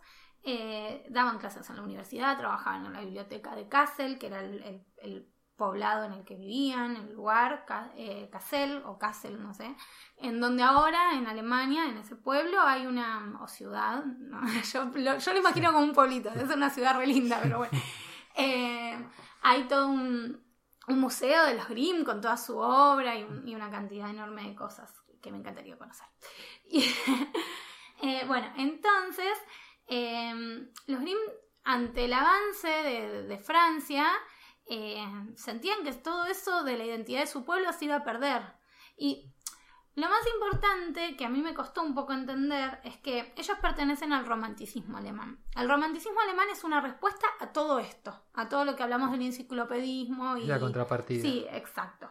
[0.48, 5.28] eh, daban clases en la universidad, trabajaban en la biblioteca de Kassel, que era el,
[5.56, 9.74] poblado en el que vivían, el lugar, eh, Kassel o Kassel, no sé,
[10.18, 14.04] en donde ahora en Alemania, en ese pueblo, hay una, o ciudad,
[14.72, 17.76] yo, lo, yo, lo, imagino como un pueblito, es una ciudad re linda, pero bueno,
[18.36, 18.96] eh,
[19.42, 20.44] hay todo un,
[20.88, 25.32] museo de los Grimm con toda su obra y, una cantidad enorme de cosas que
[25.32, 26.06] me encantaría conocer.
[28.28, 29.36] bueno, entonces...
[29.86, 31.18] Em, los Grimm,
[31.64, 34.06] ante el avance de, Francia,
[34.68, 35.04] eh,
[35.36, 38.42] sentían que todo eso de la identidad de su pueblo se iba a perder.
[38.96, 39.32] Y
[39.96, 44.12] lo más importante que a mí me costó un poco entender es que ellos pertenecen
[44.12, 45.42] al romanticismo alemán.
[45.56, 49.22] El romanticismo alemán es una respuesta a todo esto, a todo lo que hablamos del
[49.22, 51.22] enciclopedismo y la contrapartida.
[51.22, 52.10] Sí, exacto.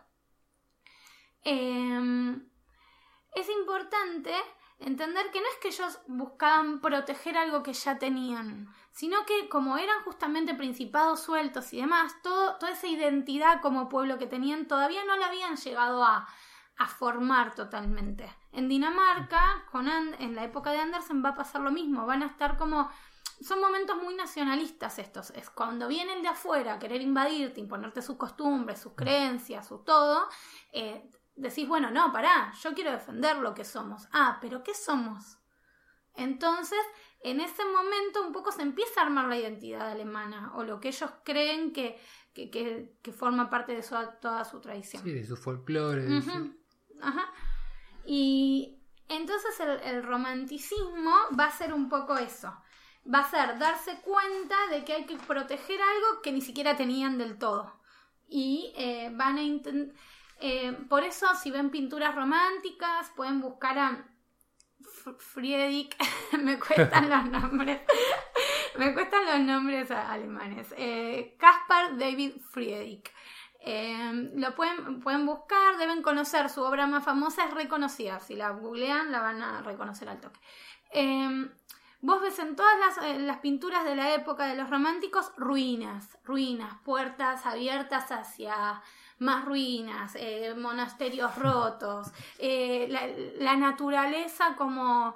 [1.44, 2.50] Em,
[3.36, 4.34] es importante
[4.80, 9.78] entender que no es que ellos buscaban proteger algo que ya tenían, sino que como
[9.78, 15.04] eran justamente principados sueltos y demás, todo, toda esa identidad como pueblo que tenían todavía
[15.06, 16.28] no la habían llegado a,
[17.00, 18.30] formar totalmente.
[18.52, 22.28] En Dinamarca, con en la época de Andersen va a pasar lo mismo, van a
[22.28, 22.90] estar como...
[23.42, 28.16] Son momentos muy nacionalistas estos, es cuando vienen de afuera a querer invadirte, imponerte sus
[28.18, 30.28] costumbres, sus creencias, su todo,
[30.72, 34.08] eh, decís, bueno, no, pará, yo quiero defender lo que somos.
[34.12, 35.38] Ah, pero ¿qué somos?
[36.16, 36.80] Entonces,
[37.22, 40.90] en ese momento un poco se empieza a armar la identidad alemana o lo que
[40.90, 42.00] ellos creen que,
[42.34, 43.84] que, forma parte de
[44.22, 45.04] toda su tradición.
[45.04, 46.08] Sí, de su folclore.
[47.02, 47.34] Ajá.
[48.06, 52.54] Y entonces el, el, romanticismo va a ser un poco eso.
[53.14, 57.18] Va a ser darse cuenta de que hay que proteger algo que ni siquiera tenían
[57.18, 57.80] del todo.
[58.28, 59.96] Y eh, van a intentar
[60.40, 64.06] eh, por eso, si ven pinturas románticas, pueden buscar a
[65.18, 65.96] Friedrich.
[66.40, 67.82] me cuestan los nombres.
[68.78, 70.74] me cuestan los nombres alemanes.
[70.78, 73.12] Eh, Caspar David Friedrich.
[73.60, 76.50] Eh, lo pueden, pueden buscar, deben conocer.
[76.50, 78.20] Su obra más famosa es reconocida.
[78.20, 80.40] Si la googlean, la van a reconocer al toque.
[82.02, 86.76] Vos ves en todas las, las, pinturas de la época de los románticos ruinas, ruinas,
[86.84, 88.84] puertas abiertas hacia
[89.20, 92.88] más ruinas, eh, monasterios rotos, eh,
[93.40, 95.16] la, naturaleza como...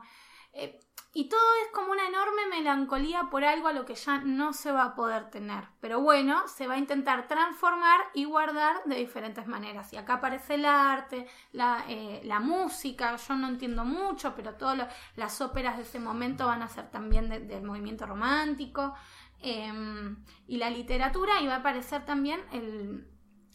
[0.54, 0.80] Eh,
[1.12, 4.72] y todo es como una enorme melancolía por algo a lo que ya no se
[4.72, 5.64] va a poder tener.
[5.82, 9.92] Pero bueno, se va a intentar transformar y guardar de diferentes maneras.
[9.92, 15.78] Y acá aparece el arte, la, música, yo no entiendo mucho, pero todas las óperas
[15.78, 18.94] de ese momento van a ser también del movimiento romántico.
[19.42, 23.08] Em, y la literatura, y va a aparecer también el,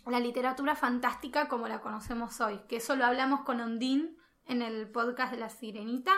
[0.06, 4.14] la literatura fantástica como la conocemos hoy, que eso lo hablamos con Ondine
[4.46, 6.12] en el podcast de la Sirenita.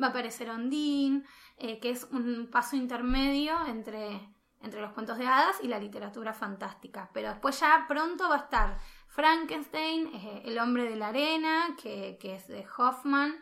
[0.00, 1.24] Va a aparecer Ondine,
[1.56, 4.28] eh, que es un paso intermedio entre,
[4.62, 7.10] entre los cuentos de hadas y la literatura fantástica.
[7.12, 8.78] Pero después ya pronto va a estar
[9.08, 13.36] Frankenstein, eh, El hombre de la arena, que, es de Hoffman,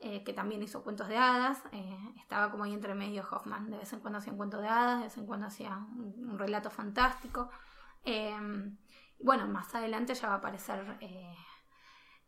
[0.00, 1.62] eh, que también hizo cuentos de hadas.
[2.16, 3.70] estaba como ahí entre medio Hoffman.
[3.70, 6.38] De vez en cuando hacía un cuento de hadas, de vez en cuando hacía un
[6.38, 7.50] relato fantástico.
[9.22, 11.34] Bueno, más adelante ya va a aparecer eh,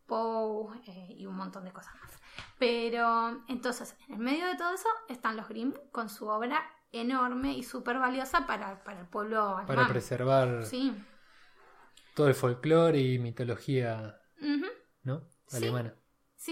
[0.07, 2.13] Poe eh, y un montón de cosas más.
[2.59, 6.61] Pero entonces, en el medio de todo eso están los Grimm con su obra
[6.93, 9.67] enorme y súper valiosa para, para el pueblo alemán.
[9.67, 10.93] Para preservar Sí.
[12.15, 14.19] todo el folclore y mitología.
[15.05, 15.23] ¿no?
[15.53, 15.95] Alemana.
[15.95, 16.02] Sí,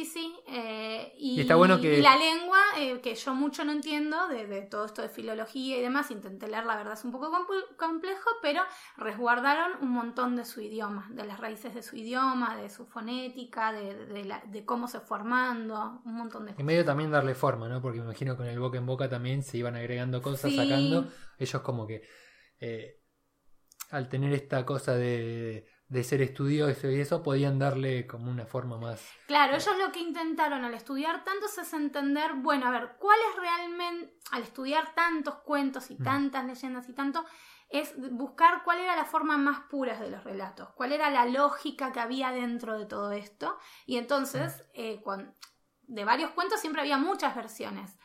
[0.05, 0.35] sí.
[0.47, 4.29] eh, y, Y está bueno que- y la lengua, eh, que yo mucho no entiendo
[4.29, 7.31] de, de todo esto de filología y demás, intenté leer, la verdad es un poco
[7.77, 8.63] complejo, pero
[8.97, 13.73] resguardaron un montón de su idioma, de las raíces de su idioma, de su fonética,
[13.73, 16.65] de, de la- de cómo se fue formando, un montón de Y cosas.
[16.67, 17.83] medio también darle forma, ¿no?
[17.83, 20.57] Porque me imagino con el boca en boca también se iban agregando cosas, Sí.
[20.57, 21.09] sacando.
[21.37, 22.03] Ellos como que
[22.61, 23.01] eh,
[23.91, 28.79] al tener esta cosa de, de ser estudiosos y eso, podían darle como una forma
[28.79, 29.05] más...
[29.27, 33.41] Claro, ellos lo que intentaron al estudiar tantos es entender, bueno, a ver, cuál es
[33.41, 36.05] realmente, al estudiar tantos cuentos y Mm.
[36.05, 37.25] tantas leyendas y tanto,
[37.69, 41.91] es buscar cuál era la forma más pura de los relatos, cuál era la lógica
[41.93, 43.59] que había dentro de todo esto.
[43.85, 45.35] Y entonces, eh, cuan-
[45.89, 47.99] de varios cuentos siempre había muchas versiones,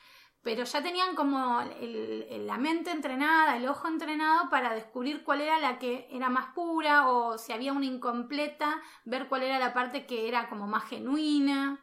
[0.45, 5.41] pero ya tenían como el- el- la mente entrenada, el ojo entrenado para descubrir cuál
[5.41, 9.73] era la que era más pura o si había una incompleta, ver cuál era la
[9.73, 11.79] parte que era como más genuina.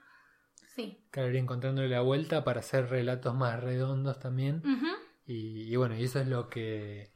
[0.77, 1.05] Sí.
[1.11, 4.63] Claro, ir encontrándole la vuelta para hacer relatos más redondos también.
[5.27, 7.12] Y, y bueno, y eso es lo que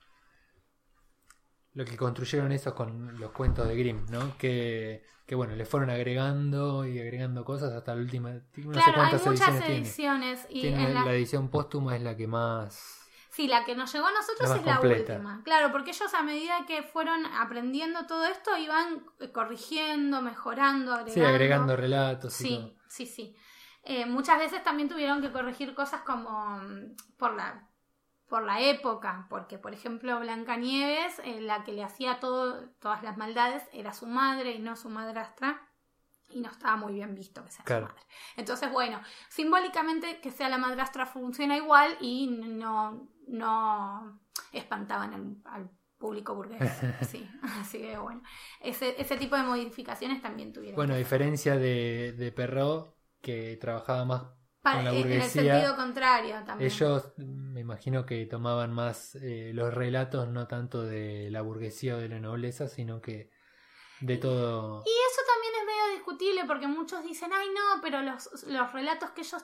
[1.77, 4.37] lo que construyeron esos con los cuentos de Grimm, ¿no?
[4.39, 8.31] Que, que bueno, le fueron agregando y agregando cosas hasta la última.
[8.33, 9.79] No sé Claro, hay cuántas muchas ediciones tiene.
[9.81, 11.05] ediciones y Tiene en la...
[11.05, 13.03] la- edición póstuma es la que más.
[13.31, 15.13] Sí, la que nos llegó a nosotros La es la completa.
[15.13, 15.43] última.
[15.45, 21.13] Claro, porque ellos a medida que fueron aprendiendo todo esto iban eh, corrigiendo, mejorando, agregando.
[21.13, 22.75] Sí, agregando relatos y Sí, todo.
[22.89, 23.37] sí, sí.
[23.83, 27.66] Eh, muchas veces también tuvieron que corregir cosas como mm, por la
[28.29, 33.17] por la época, porque por ejemplo Blancanieves, eh, la que le hacía todo, todas las
[33.17, 35.63] maldades, era su madre y no su madrastra,
[36.29, 37.87] y no estaba muy bien visto que sea Claro.
[37.87, 38.07] su madre.
[38.37, 44.21] Entonces, bueno, simbólicamente que sea la madrastra funciona igual y no, no
[44.53, 46.61] espantaban al, al público burgués.
[47.09, 47.29] Sí,
[47.61, 48.23] así que bueno,
[48.61, 50.77] ese, ese tipo de modificaciones también tuvieron.
[50.77, 54.23] Bueno, a diferencia de, de Perrault, que trabajaba más
[54.75, 56.71] Con la en el sentido contrario también.
[56.71, 61.99] ellos me imagino que tomaban más eh, los relatos, no tanto de la burguesía o
[61.99, 63.31] de la nobleza, sino que
[64.01, 64.83] de todo.
[64.85, 69.11] Y eso también es medio discutible porque muchos dicen, ay no, pero los, los relatos
[69.11, 69.43] que ellos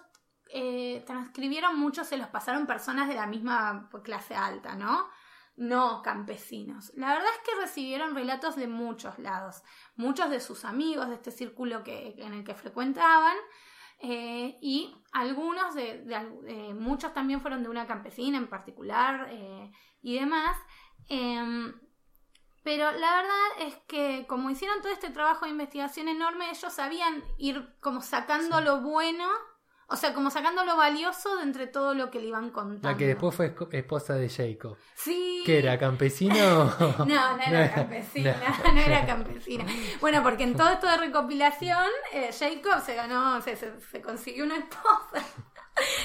[0.54, 5.08] eh, transcribieron, muchos se los pasaron personas de la misma clase alta, ¿no?
[5.56, 6.92] No campesinos.
[6.94, 9.62] La verdad es que recibieron relatos de muchos lados,
[9.96, 13.36] muchos de sus amigos, de este círculo que, en el que frecuentaban,
[14.02, 16.04] eh, y algunos de,
[16.48, 19.70] eh, muchos también fueron de una campesina en particular eh,
[20.02, 20.56] y demás.
[21.08, 21.72] Em,
[22.64, 27.22] pero la verdad es que como hicieron todo este trabajo de investigación enorme, ellos sabían
[27.38, 29.28] ir como sacando lo bueno,
[29.92, 32.88] o sea, como sacando lo valioso de entre todo lo que le iban contando.
[32.88, 34.76] La que después fue esposa de Jacob.
[34.94, 35.42] Sí.
[35.44, 35.78] ¿Qué era?
[35.78, 36.72] ¿Campesino?
[37.02, 38.36] No, no era campesina,
[38.72, 39.64] no, era campesina.
[40.00, 44.44] Bueno, porque en todo esto de recopilación, eh, Jacob se ganó, se, se, se consiguió
[44.44, 45.26] una esposa.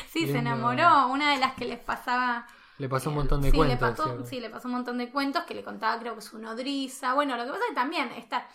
[0.09, 3.57] Sí, se enamoró, una de las que les pasaba Le pasó un montón de sí,
[3.57, 3.79] cuentos.
[3.79, 4.25] Le pasó, ¿cierto?
[4.25, 7.13] sí, le pasó un montón de cuentos que le contaba, creo que su nodriza.
[7.13, 8.47] Bueno, lo que pasa es que también está,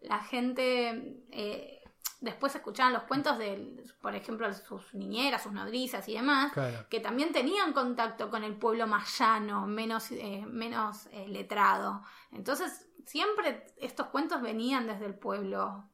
[0.00, 1.73] la gente eh,
[2.20, 6.86] después escuchaban los cuentos de, por ejemplo, sus niñeras, sus nodrizas y demás, Claro.
[6.88, 12.02] que también tenían contacto con el pueblo más llano, menos, eh, menos eh, letrado.
[12.32, 15.90] Entonces, siempre estos cuentos venían desde el pueblo.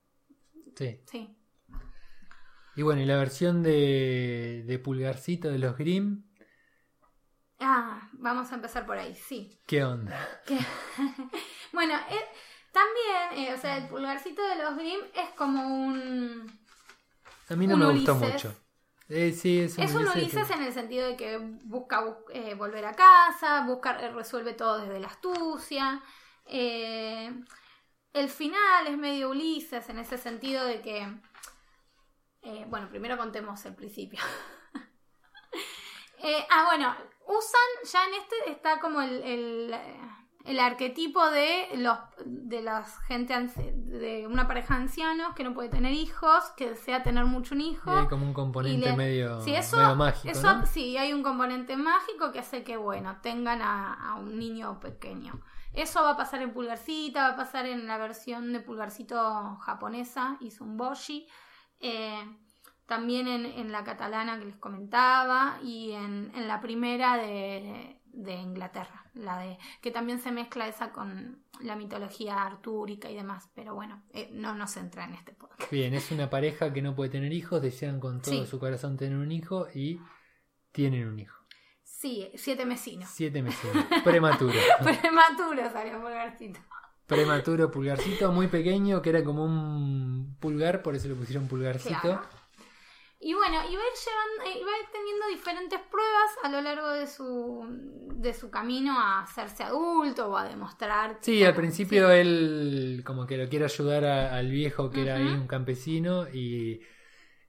[0.77, 1.01] Sí.
[1.07, 1.37] Sí.
[2.77, 6.23] Y bueno, y la versión de, de Pulgarcito de los Grimm,
[7.63, 9.61] Ah, vamos a empezar por ahí, sí.
[9.67, 10.19] ¿qué onda?
[11.73, 12.25] Bueno, eh,
[12.73, 16.61] también, eh, o sea, el pulgarcito de los Grimm es como un...
[17.49, 18.33] A mí no me gustó Ulises.
[18.33, 18.55] mucho.
[19.09, 22.55] Eh, sí, es un Es un Ulises en el sentido de que busca bus- eh,
[22.55, 26.01] volver a casa, busca, eh, resuelve todo desde la astucia.
[26.47, 31.13] El final es medio Ulises en ese sentido de que...
[32.69, 34.21] bueno, primero contemos el principio.
[36.51, 36.95] Ah, bueno,
[37.27, 39.75] usan, ya en este está como el, el,
[40.45, 45.69] el arquetipo de los de la gente de una pareja de ancianos que no puede
[45.69, 47.93] tener hijos, que desea tener mucho un hijo.
[47.95, 50.67] Y hay como un componente le- medio, Sí, eso, medio mágico, eso ¿no?
[50.67, 55.41] sí, hay un componente mágico que hace que, bueno, tengan a, a un niño pequeño.
[55.73, 60.37] Eso va a pasar en Pulgarcita, va a pasar en la versión de Pulgarcito japonesa,
[60.41, 61.29] hizo un Boshi.
[61.81, 62.19] Eh,
[62.87, 68.35] también en, en la catalana que les comentaba y en, en la primera de, de
[68.35, 73.75] Inglaterra, la de que también se mezcla esa con la mitología artúrica y demás, pero
[73.75, 75.71] bueno, eh, no nos entra en este podcast.
[75.71, 78.47] Bien, es una pareja que no puede tener hijos, desean con todo Sí.
[78.47, 80.01] su corazón tener un hijo y
[80.73, 81.37] tienen un hijo.
[81.83, 83.11] Sí, siete mesinos.
[83.11, 83.85] Siete mesinos.
[84.05, 84.55] Prematuro.
[84.83, 86.61] Prematuro salió Pulgarcito.
[87.07, 92.01] Prematuro pulgarcito, muy pequeño, que era como un pulgar, por eso le pusieron pulgarcito.
[92.01, 92.23] Claro.
[93.23, 96.49] Y bueno, y va a ir llevando, eh, va a ir teniendo diferentes pruebas a
[96.49, 97.67] lo largo de su,
[98.15, 101.19] de su camino a hacerse adulto o a demostrar.
[101.21, 105.27] Sí, al principio él como que lo quiere ayudar a- al viejo que era ahí
[105.27, 106.81] un campesino y,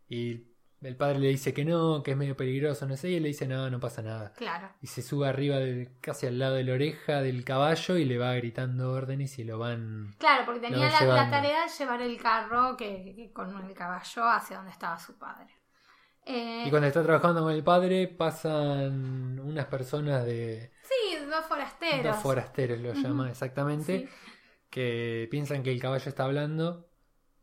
[0.09, 0.45] y
[0.81, 3.29] el padre le dice que no, que es medio peligroso, no sé, y él le
[3.29, 4.33] dice no, no pasa nada.
[4.33, 4.71] Claro.
[4.81, 8.17] Y se sube arriba del, casi al lado de la oreja del caballo y le
[8.17, 10.15] va gritando órdenes y lo van...
[10.17, 14.57] Claro, porque tenía la, tarea de llevar el carro que, que con el caballo hacia
[14.57, 15.47] donde estaba su padre.
[16.25, 20.71] Eh, Y cuando está trabajando con el padre pasan unas personas de...
[20.83, 22.03] sí, dos forasteros.
[22.03, 23.01] Dos forasteros lo Ujú.
[23.01, 24.09] llaman exactamente, Sí.
[24.69, 26.87] que piensan que el caballo está hablando,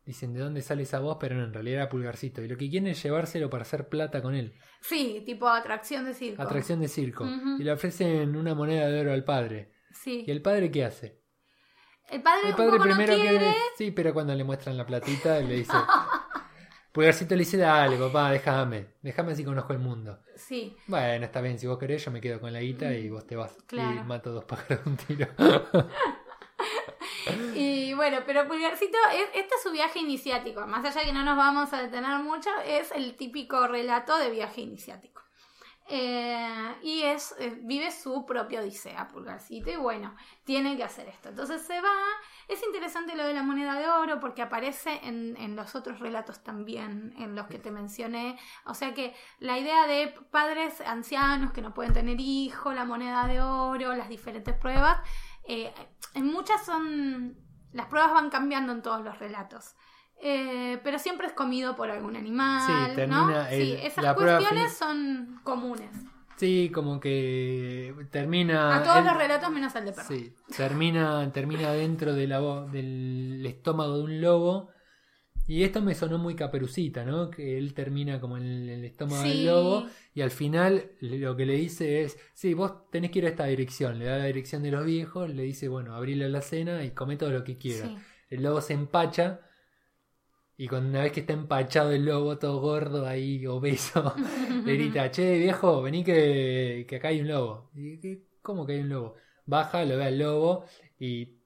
[0.04, 2.40] dicen de dónde sale esa voz, pero no, en realidad era Pulgarcito.
[2.42, 6.14] Y lo que quieren es llevárselo para hacer plata con él, Sí, tipo atracción de
[6.14, 6.40] circo.
[6.40, 7.26] atracción de circo.
[7.58, 9.72] Y le ofrecen una moneda de oro al padre.
[9.92, 10.24] Sí.
[10.26, 11.18] ¿Y el padre qué hace?
[12.10, 13.38] El padre, El padre no primero quiere.
[13.38, 13.54] que...
[13.76, 15.72] Sí, pero cuando le muestran la platita le dice...
[16.98, 20.18] Pulgarcito le dice, dale papá, déjame, déjame así conozco el mundo.
[20.34, 20.76] Sí.
[20.88, 23.36] Bueno, está bien, si vos querés yo me quedo con la guita y vos te
[23.36, 23.56] vas.
[23.68, 24.00] Claro.
[24.00, 25.28] Y mato dos pájaros de un tiro.
[27.54, 30.66] Y bueno, pero Pulgarcito, es, este es su viaje iniciático.
[30.66, 34.30] Más allá de que no nos vamos a detener mucho, es el típico relato de
[34.30, 35.22] viaje iniciático.
[35.90, 40.14] Eh, y es eh, vive su propia odisea, Pulgarcito, y bueno,
[40.44, 41.30] tiene que hacer esto.
[41.30, 41.96] Entonces se va.
[42.46, 46.42] Es interesante lo de la moneda de oro porque aparece en, en los otros relatos
[46.44, 48.38] también, en los que te mencioné.
[48.66, 53.26] O sea que la idea de padres ancianos que no pueden tener hijos, la moneda
[53.26, 55.00] de oro, las diferentes pruebas,
[55.44, 55.72] eh,
[56.14, 57.36] en muchas son.
[57.72, 59.74] Las pruebas van cambiando en todos los relatos.
[60.20, 62.66] Eh, pero siempre es comido por algún animal.
[62.90, 63.48] Sí, termina ¿no?
[63.50, 65.90] sí, el- esas cuestiones son comunes.
[66.36, 68.76] Sí, como que termina.
[68.76, 70.08] A todos él- los relatos menos al de perro.
[70.08, 74.70] Sí, termina, termina dentro de la vo- del estómago de un lobo.
[75.48, 77.30] Y esto me sonó muy caperucita, ¿no?
[77.30, 79.28] Que él termina como en el, el estómago Sí.
[79.30, 79.86] del lobo.
[80.14, 83.46] Y al final lo que le dice es: Sí, vos tenés que ir a esta
[83.46, 83.98] dirección.
[83.98, 85.30] Le da la dirección de los viejos.
[85.30, 87.88] Le dice: Bueno, abrile la cena y come todo lo que quieras.
[87.88, 87.96] Sí.
[88.30, 89.40] El lobo se empacha.
[90.60, 94.12] Y cuando una vez que está empachado el lobo, todo gordo ahí, obeso,
[94.64, 97.70] le grita, che viejo, vení que, que acá hay un lobo.
[97.74, 98.18] Y.
[98.42, 99.14] ¿Cómo que hay un lobo?
[99.46, 100.64] Baja, lo ve al lobo
[100.98, 101.38] y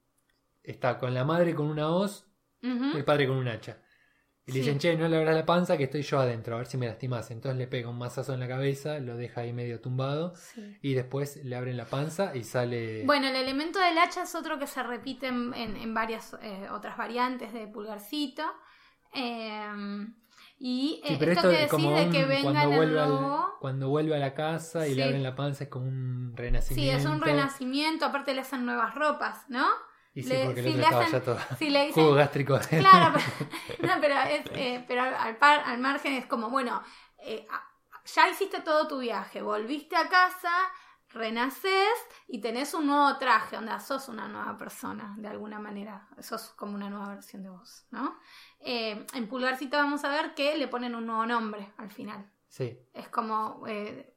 [0.63, 2.27] está con la madre con una hoz,
[2.63, 2.97] Ujú.
[2.97, 3.79] el padre con un hacha.
[4.47, 4.59] Y le Sí.
[4.61, 6.87] dicen, che, no le abras la panza que estoy yo adentro, a ver si me
[6.87, 7.31] lastimas.
[7.31, 10.79] Entonces le pega un mazazo en la cabeza, lo deja ahí medio tumbado Sí.
[10.83, 13.05] y después le abren la panza y sale...
[13.05, 16.67] Bueno, el elemento del hacha es otro que se repite en, en- en varias eh,
[16.73, 18.43] otras variantes de pulgarcito.
[19.13, 20.07] Eh,
[20.59, 22.77] y eh, Sí, pero esto, esto que es como decís de que vengan cuando, el
[22.77, 24.97] vuelve al- cuando vuelve a la casa y Sí.
[24.97, 26.97] le abren la panza es como un Sí, renacimiento.
[26.99, 29.67] es un renacimiento, aparte le hacen nuevas ropas, ¿no?
[30.15, 32.59] Y sí, Le- porque el si le hacen- ya todo Si le dicen, jugo gástrico.
[32.69, 33.51] Claro, pero,
[33.97, 36.83] no, pero, es, eh, pero al, par- al margen es como, bueno,
[37.19, 37.47] eh,
[38.15, 40.51] ya hiciste todo tu viaje, volviste a casa,
[41.13, 41.93] renaces
[42.27, 46.75] y tenés un nuevo traje, donde sos una nueva persona, de alguna manera, sos como
[46.75, 48.19] una nueva versión de vos, ¿no?
[48.61, 52.31] Eh, en Pulgarcito vamos a ver que le ponen un nuevo nombre al final.
[52.49, 54.15] Sí, Es como, eh,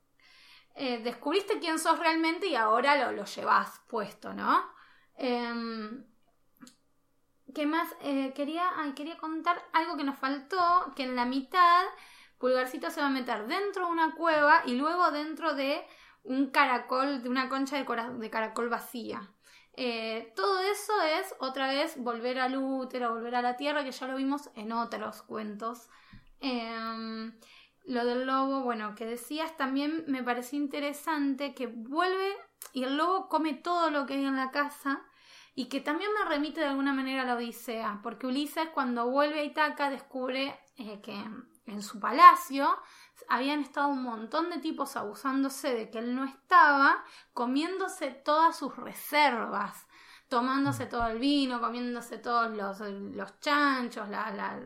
[0.76, 4.64] eh, descubriste quién sos realmente y ahora lo, lo llevas puesto, ¿no?
[5.16, 6.06] Em,
[7.54, 7.88] ¿Qué más?
[8.36, 11.86] Quería, ay, quería contar algo que nos faltó, que en la mitad
[12.38, 15.88] Pulgarcito se va a meter dentro de una cueva y luego dentro de
[16.26, 17.86] un caracol, de una concha de,
[18.20, 19.32] de caracol vacía.
[19.78, 24.08] Eh, todo eso es otra vez volver al útero, volver a la tierra, que ya
[24.08, 25.90] lo vimos en otros cuentos.
[26.40, 27.34] Em,
[27.86, 32.36] lo del lobo, bueno, que decías también me pareció interesante que vuelve
[32.74, 35.04] y el lobo come todo lo que hay en la casa
[35.56, 39.40] y que también me remite de alguna manera a la Odisea, porque Ulises cuando vuelve
[39.40, 41.16] a Itaca descubre eh, que
[41.66, 42.78] en su palacio
[43.30, 47.04] habían estado un montón de tipos abusándose de que él no estaba,
[47.34, 49.88] comiéndose todas sus reservas,
[50.30, 54.60] tomándose todo el vino, comiéndose todos los, los chanchos, la- la-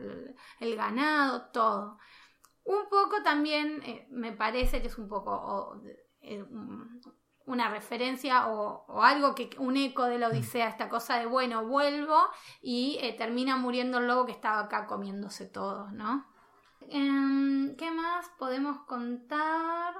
[0.60, 1.98] el ganado, todo.
[2.64, 5.80] Un poco también eh, me parece que es un poco
[6.22, 7.00] eh, un-
[7.46, 11.66] una referencia o, o algo que un eco de la Odisea, esta cosa de bueno,
[11.66, 12.16] vuelvo
[12.62, 16.29] y eh, termina muriendo el lobo que estaba acá comiéndose todo, ¿no?
[16.90, 19.94] Em, ¿Qué más podemos contar?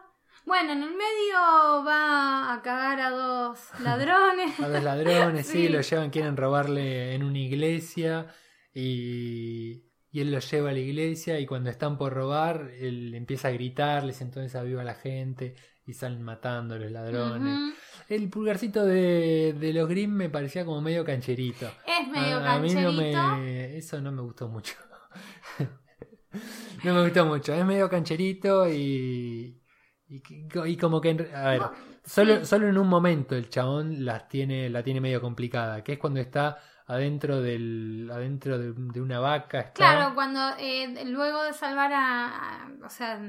[0.45, 4.59] Bueno, en el medio va a cagar a dos ladrones.
[4.59, 5.53] a los ladrones, sí.
[5.66, 5.68] Sí.
[5.68, 8.26] lo llevan, quieren robarle en una iglesia
[8.74, 13.49] y, y él los lleva a la iglesia y cuando están por robar, él empieza
[13.49, 15.55] a gritarles, entonces aviva a la gente
[15.86, 17.74] y salen matando a los ladrones.
[18.09, 21.66] El pulgarcito de, de los Grimm me parecía como medio cancherito.
[21.86, 23.36] Es medio a, a mí no cancherito.
[23.36, 23.76] me.
[23.76, 24.74] Eso no me gustó mucho.
[26.85, 27.53] no me gustó mucho.
[27.55, 29.57] Es medio cancherito y.
[30.09, 30.22] Y,
[30.66, 31.31] y como que.
[31.35, 31.62] A ver.
[32.05, 35.99] Solo, solo en un momento el chabón las tiene, la tiene medio complicada, que es
[35.99, 39.61] cuando está adentro del adentro de, de una vaca.
[39.61, 43.20] Está, Claro, cuando eh, luego de salvar a, a- o sea,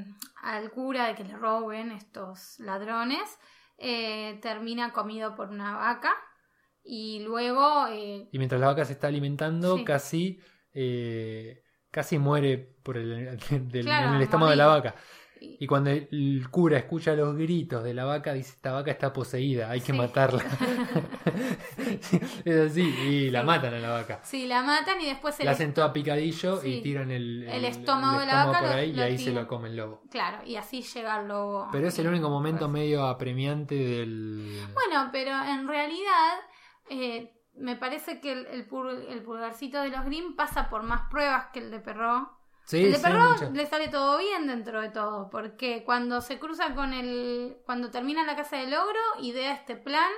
[0.41, 3.37] al cura de que le roben estos ladrones,
[3.77, 6.13] eh, termina comido por una vaca
[6.83, 9.83] y luego eh, Y mientras la vaca se está alimentando, Sí.
[9.85, 10.39] casi
[11.91, 13.37] casi muere por el,
[13.69, 14.95] del- Claro, en el estómago de la vaca.
[15.43, 19.71] Y cuando el cura escucha los gritos de la vaca, dice, esta vaca está poseída,
[19.71, 19.97] hay que Sí.
[19.97, 20.43] matarla.
[22.45, 23.45] es así, y la Sí.
[23.47, 24.19] matan a la vaca.
[24.23, 28.19] sí, la matan y después se La hacen toda picadillo y tiran el, El estómago
[28.19, 30.03] de la vaca por lo- ahí y ahí se lo come el lobo.
[30.11, 31.67] Claro, y así llega el lobo.
[31.71, 32.71] Pero es el único momento pues.
[32.73, 34.59] medio apremiante del...
[34.73, 36.37] Bueno, pero en realidad
[36.89, 38.67] eh, me parece que el, el,
[39.09, 42.29] el pulgarcito de los Grimm pasa por más pruebas que el de Perrault.
[42.65, 43.49] Sí, el de sí, mucho.
[43.53, 47.57] le sale todo bien dentro de todo, porque cuando se cruza con el...
[47.65, 50.09] Cuando termina la casa del ogro, idea este plan,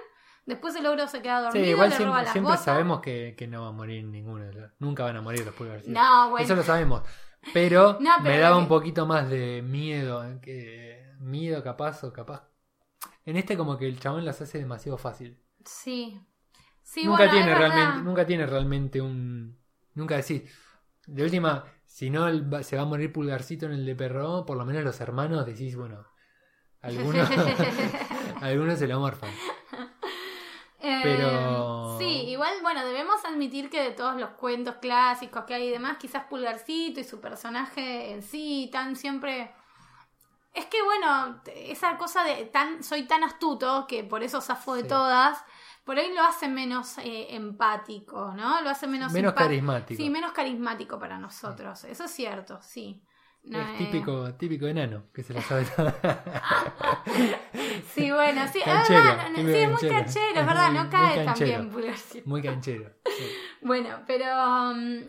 [0.45, 2.65] después el ogro se queda Sí, dormido, igual le roba siempre, las siempre botas.
[2.65, 4.43] sabemos que, que no va a morir ninguno.
[4.45, 5.93] de los- Nunca van a morir los pulgarcitos.
[5.93, 6.43] No, bueno.
[6.45, 7.03] Eso lo sabemos.
[7.53, 10.23] Pero, No, pero me daba que- un poquito más de miedo.
[10.25, 12.43] eh, Que, miedo capaz o capaz.
[13.25, 15.39] En este como que el chabón las hace demasiado fácil.
[15.65, 16.19] Sí.
[16.83, 19.57] Sí, nunca, bueno, tiene realmente, nunca tiene realmente un...
[19.95, 20.43] Nunca decís...
[21.05, 22.27] De última, si no
[22.63, 25.75] se va a morir pulgarcito en el de perro, por lo menos los hermanos decís,
[25.75, 26.05] bueno...
[26.83, 27.29] Algunos,
[28.41, 29.31] algunos se lo morfan.
[30.85, 35.67] Eh, Pero- Sí, igual, bueno, debemos admitir que de todos los cuentos clásicos que hay
[35.67, 39.49] y demás, quizás Pulgarcito y su personaje en sí, tan siempre...
[40.53, 44.81] Es que, bueno, esa cosa de tan soy tan astuto que por eso zafo de
[44.81, 44.87] Sí.
[44.89, 45.41] todas,
[45.83, 48.61] por ahí lo hace menos eh, empático, ¿no?
[48.61, 49.11] Lo hace menos...
[49.11, 50.01] Menos carismático.
[50.01, 51.83] Sí, menos carismático para nosotros.
[51.83, 53.03] Eso es cierto, sí.
[53.43, 55.93] No, es eh, típico, típico enano, que se la sabe toda.
[57.93, 59.93] Sí, bueno, sí, Canchero, verdad, no, no, típico sí, es muy canchero.
[59.93, 62.23] canchero, es verdad, muy- no cae también.
[62.25, 62.93] Muy canchero.
[63.05, 63.23] sí.
[63.61, 64.25] Bueno, pero.
[64.71, 65.03] um,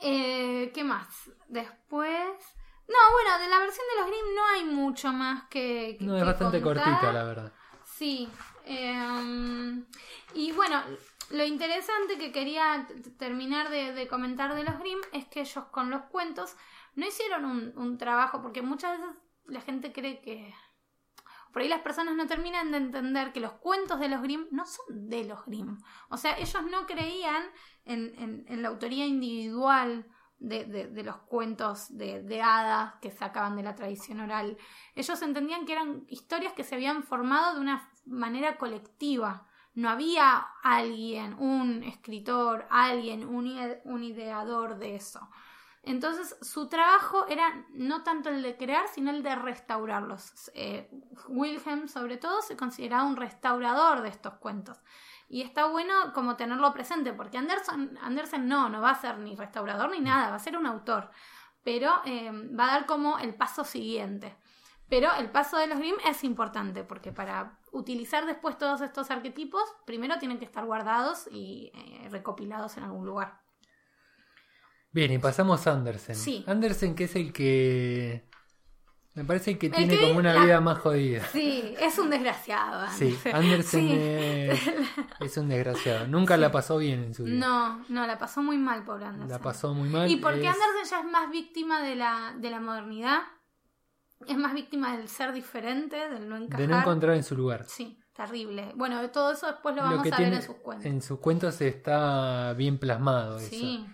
[0.00, 1.06] eh, ¿Qué más?
[1.48, 2.28] Después.
[2.88, 5.96] No, bueno, de la versión de los Grimm no hay mucho más que.
[5.98, 6.84] que- No, es que bastante contar.
[6.84, 7.52] cortita, la verdad.
[7.84, 8.28] Sí.
[8.64, 9.82] Eh,
[10.34, 10.82] y bueno,
[11.30, 12.86] lo interesante que quería
[13.18, 16.56] terminar de, comentar de los Grimm es que ellos con los cuentos
[16.94, 17.44] no hicieron
[17.76, 19.14] un, trabajo, porque muchas veces
[19.46, 20.54] la gente cree que.
[21.52, 24.66] Por ahí las personas no terminan de entender que los cuentos de los Grimm no
[24.66, 25.78] son de los Grimm.
[26.08, 27.44] O sea, ellos no creían
[27.84, 30.04] en, en- la autoría individual
[30.38, 34.58] de, de- de los cuentos de, de hadas que sacaban de la tradición oral.
[34.96, 39.46] Ellos entendían que eran historias que se habían formado de una manera colectiva.
[39.74, 45.28] No había alguien, un escritor, alguien, un, un ideador de eso.
[45.86, 50.50] Entonces su trabajo era no tanto el de crear, sino el de restaurarlos.
[50.54, 50.90] Eh,
[51.28, 54.78] Wilhelm, sobre todo, se consideraba un restaurador de estos cuentos.
[55.28, 59.36] Y está bueno como tenerlo presente, porque Anderson, Andersen no, no va a ser ni
[59.36, 61.10] restaurador ni nada, va a ser un autor.
[61.62, 64.36] Pero eh, va a dar como el paso siguiente.
[64.88, 69.62] Pero el paso de los Grimm es importante, porque para utilizar después todos estos arquetipos,
[69.86, 73.40] primero tienen que estar guardados y eh, recopilados en algún lugar.
[74.92, 76.14] Bien, y pasamos a Andersen.
[76.14, 76.44] Sí.
[76.46, 78.28] Andersen, que es el que.
[79.14, 81.24] Me parece que El tiene que- como una la- vida más jodida.
[81.26, 82.86] Sí, es un desgraciado.
[82.96, 83.92] Sí, Andersen Sí.
[83.96, 84.60] Es,
[85.20, 86.06] es un desgraciado.
[86.08, 87.36] Nunca la pasó bien en su vida.
[87.38, 89.30] No, no, la pasó muy mal, pobre Andersen.
[89.30, 90.10] La pasó muy mal.
[90.10, 93.20] Y porque es- Andersen ya es más víctima de la, de la modernidad,
[94.28, 96.60] es más víctima del ser diferente, del no encajar.
[96.60, 97.64] de no encontrar en su lugar.
[97.66, 98.72] Sí, terrible.
[98.74, 100.86] Bueno, todo eso después lo Lo vamos que a tiene ver en sus cuentos.
[100.86, 103.48] en sus cuentos está bien plasmado eso.
[103.50, 103.86] Sí,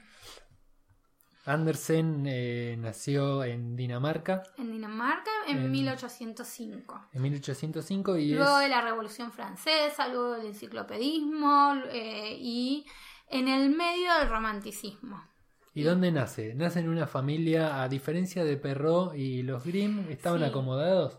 [1.47, 7.07] Andersen eh, nació en Dinamarca en Dinamarca en En- 1805.
[7.13, 12.87] en 1805 y Luego es de la Revolución Francesa, luego del enciclopedismo eh, y
[13.29, 15.25] en el medio del romanticismo.
[15.73, 16.55] ¿Y dónde nace?
[16.55, 20.45] Nace en una familia, a diferencia de Perrault y los Grimm, estaban Sí.
[20.47, 21.17] acomodados.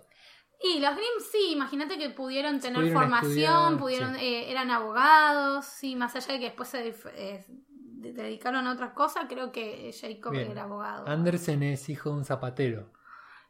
[0.64, 4.26] Y los Grimm sí, imagínate que pudieron tener Pudieron formación, pudieron, sí.
[4.26, 8.92] eh, eran abogados, sí, más allá de que después se eh, de- dedicaron a otras
[8.94, 10.52] cosas, creo que Jacob Bien.
[10.52, 11.08] era abogado.
[11.08, 12.92] Andersen es hijo de un zapatero.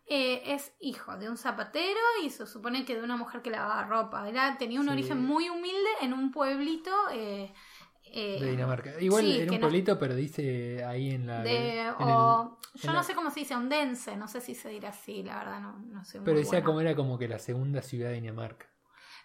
[0.06, 3.84] Eh, es hijo de un zapatero y se supone que de una mujer que lavaba
[3.86, 4.28] ropa.
[4.28, 4.92] Era, tenía un Sí.
[4.92, 6.92] origen muy humilde en un pueblito
[8.14, 9.00] eh, de Dinamarca.
[9.00, 11.42] Igual sí, era un no- pueblito, pero dice ahí en la.
[11.42, 14.42] de- en o- el- yo en no la- sé cómo se dice ondense, no sé
[14.42, 16.20] si se dirá así, la verdad no, no sé.
[16.24, 18.68] Pero decía como era como que la segunda ciudad de Dinamarca.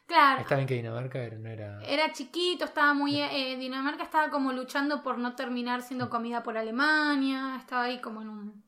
[0.07, 1.83] Claro, Está bien que Dinamarca era- no era.
[1.83, 3.21] era chiquito, estaba muy...
[3.21, 8.23] eh, Dinamarca estaba como luchando por no terminar siendo comida por Alemania, estaba ahí como
[8.23, 8.65] en un...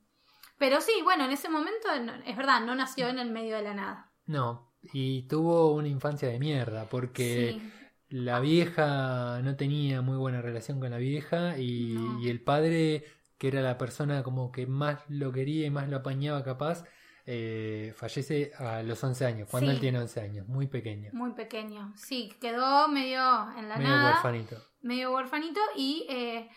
[0.59, 1.87] Pero sí, bueno, en ese momento
[2.27, 4.13] es verdad, no nació en el medio de la nada.
[4.27, 4.73] No.
[4.93, 7.73] Y tuvo una infancia de mierda, porque Sí.
[8.11, 12.21] La vieja no tenía muy buena relación con la vieja y, No.
[12.21, 13.05] y el padre,
[13.39, 16.85] que era la persona como que más lo quería y más lo apañaba capaz,
[17.27, 19.75] eh, fallece a los 11 años, cuando Sí.
[19.77, 21.93] él tiene 11 años, muy pequeño, Muy pequeño.
[21.97, 23.21] Sí, quedó medio
[23.59, 24.13] en la medio nada.
[24.13, 24.57] huerfanito.
[24.81, 26.49] medio huerfanito y eh,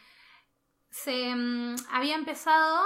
[0.89, 2.79] se mm, había empezado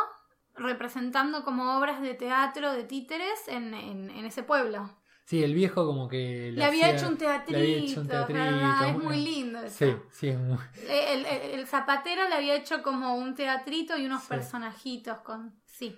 [0.55, 4.89] representando como obras de teatro de títeres en, en- en ese pueblo.
[5.27, 8.07] Sí, el viejo como que Le había hacía- hecho un le teatrito, había hecho un
[8.07, 8.27] ¿verdad?
[8.27, 9.75] teatrito, es muy- lindo eso.
[9.85, 10.57] Sí, sí, es muy...
[10.87, 14.27] El, el- el zapatero le había hecho como un teatrito y unos Sí.
[14.29, 15.59] personajitos con...
[15.65, 15.97] Sí.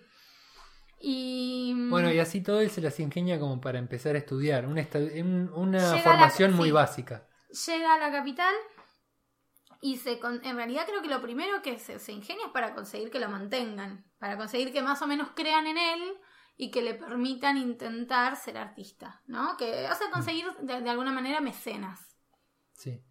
[1.02, 1.74] Y...
[1.76, 4.88] mm, Bueno, y así todo él se las ingenia como para empezar a estudiar, una,
[5.54, 6.72] una Llega la- formación muy sí.
[6.72, 7.28] básica.
[7.68, 8.54] llega a la capital
[9.82, 12.74] y se con- en realidad creo que lo primero que se, se ingenia es para
[12.74, 16.02] conseguir que lo mantengan, para conseguir que más o menos crean en él
[16.58, 19.56] y que le permitan intentar ser artista, ¿no?
[19.58, 22.18] Que hace conseguir de, de alguna manera mecenas.
[22.74, 23.04] Sí.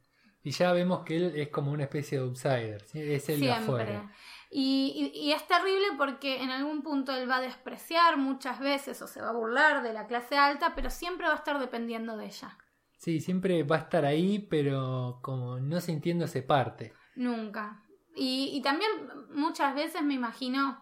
[0.42, 3.00] Y ya vemos que él es como una especie de outsider, ¿sí?
[3.00, 4.12] es el de afuera.
[4.50, 9.00] Y, y- y es terrible porque en algún punto él va a despreciar muchas veces
[9.02, 12.16] o se va a burlar de la clase alta, pero siempre va a estar dependiendo
[12.16, 12.56] de ella.
[12.98, 16.92] Sí, siempre va a estar ahí, pero como no sintiéndose parte.
[17.16, 17.82] Nunca.
[18.14, 18.90] Y, y también
[19.34, 20.80] muchas veces me imagino,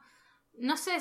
[0.58, 0.98] no sé,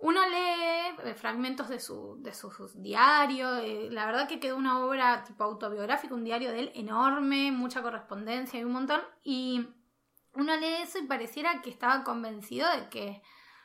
[0.00, 4.56] uno lee eh, fragmentos de su, de su, sus diarios, eh, la verdad que quedó
[4.56, 9.68] una obra tipo autobiográfica, un diario de él enorme, mucha correspondencia y un montón, y
[10.34, 13.22] uno lee eso y pareciera que estaba convencido de que,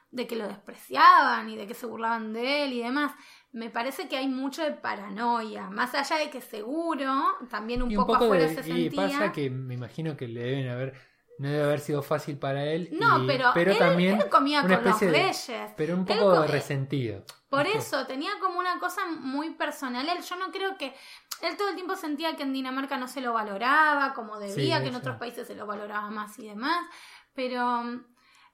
[0.09, 3.13] de que lo despreciaban y de que se burlaban de él y demás.
[3.51, 7.13] Me parece que hay mucho de paranoia, más allá de que seguro,
[7.51, 9.07] también un, y poco, afuera de, se y sentía.
[9.07, 10.93] pasa que me imagino que le deben haber,
[11.39, 12.89] no debe haber sido fácil para él.
[12.93, 15.51] No, y- pero, él, también él comía una con los de- reyes.
[15.75, 17.23] pero un poco come- resentido.
[17.49, 20.07] Por eso, tenía como una cosa muy personal.
[20.09, 20.93] Él, yo no creo que.
[21.41, 24.83] Él todo el tiempo sentía que en Dinamarca no se lo valoraba como debía, Sí,
[24.83, 26.85] que en otros países se lo valoraba más y demás.
[27.33, 28.05] Pero mm,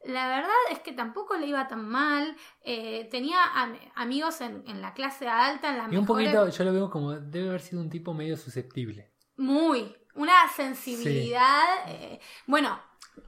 [0.06, 2.36] la verdad es que tampoco le iba tan mal.
[2.62, 6.64] Eh, tenía am- amigos en, en la clase alta, en la Y un poquito, yo
[6.64, 9.14] lo veo como debe haber sido un tipo medio susceptible.
[9.38, 11.64] Muy, una sensibilidad.
[11.88, 12.80] eh, bueno,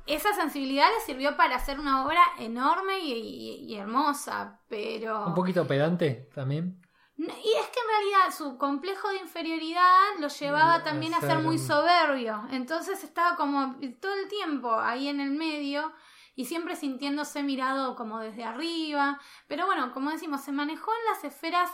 [0.06, 5.26] esa sensibilidad le sirvió para hacer una obra enorme y, y- y hermosa, pero...
[5.28, 6.82] Un poquito pedante también.
[7.18, 11.39] Y es que en realidad su complejo de inferioridad lo llevaba A también a ser
[11.39, 12.42] muy soberbio.
[12.52, 15.92] Entonces estaba como todo el tiempo ahí en el medio
[16.36, 19.20] y siempre sintiéndose mirado como desde arriba.
[19.48, 21.70] Pero bueno, como decimos, se manejó en las esferas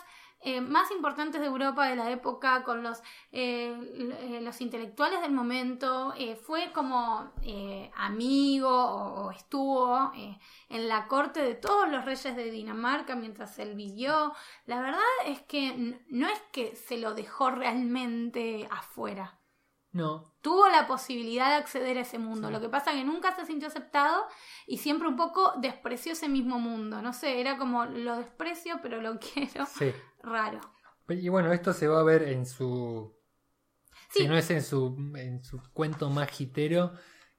[0.48, 3.00] eh, más importantes de Europa de la época, con los,
[3.34, 3.78] eh,
[4.22, 6.14] eh, los intelectuales del momento.
[6.42, 7.34] fue como
[7.96, 10.10] amigo o, o estuvo
[10.70, 14.34] en la corte de todos los reyes de Dinamarca mientras él vivió.
[14.66, 19.38] La verdad es que no es que se lo dejó realmente afuera.
[19.98, 22.48] No, Tuvo la posibilidad de acceder a ese mundo.
[22.48, 22.54] Sí.
[22.54, 24.24] Lo que pasa es que nunca se sintió aceptado
[24.66, 27.02] y siempre un poco despreció ese mismo mundo.
[27.02, 29.66] No sé, era como lo desprecio, pero lo quiero.
[29.66, 29.92] sí.
[30.24, 30.62] Raro.
[31.10, 33.14] Y bueno, esto se va a ver en su.
[34.10, 34.20] Sí.
[34.22, 36.30] Si no es en su, en su cuento más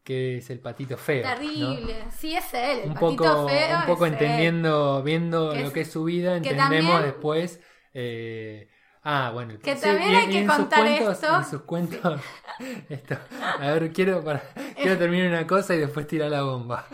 [0.04, 1.22] que es el patito feo.
[1.26, 1.34] ¿no?
[1.34, 2.06] Terrible.
[2.10, 2.80] Sí, es él.
[2.80, 4.12] El Un patito poco, feo un poco él.
[4.14, 7.60] entendiendo, viendo Que lo es- que es su vida, entendemos también- después.
[7.94, 8.68] eh,
[9.10, 9.52] ah, bueno.
[9.52, 11.36] el- Que sí, también hay que en contar cuentos- esto.
[11.36, 12.20] En sus cuentos.
[12.88, 13.16] esto,
[13.60, 14.42] a ver, quiero, para,
[14.80, 16.86] quiero terminar una cosa y después tirar la bomba.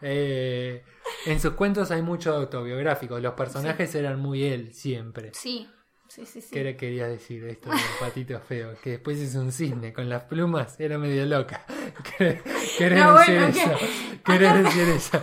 [0.00, 0.82] Eh,
[1.26, 3.18] en sus cuentos hay mucho autobiográfico.
[3.20, 5.30] Los personajes eran muy él siempre.
[5.32, 5.68] Sí,
[6.08, 6.40] sí, sí.
[6.40, 6.48] sí.
[6.52, 8.74] ¿Qué le quería decir esto del patito feo?
[8.82, 11.64] Que después es un cisne con las plumas, era medio loca.
[12.18, 12.40] ¿Qué-
[12.78, 13.70] ¿Querés No, decir bueno, eso?
[13.78, 15.22] que- ¿Querés decir eso?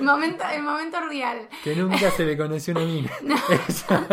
[0.00, 1.48] El momento, el momento real.
[1.64, 3.10] Que nunca se le conoció una mina.
[3.68, 4.06] Esa,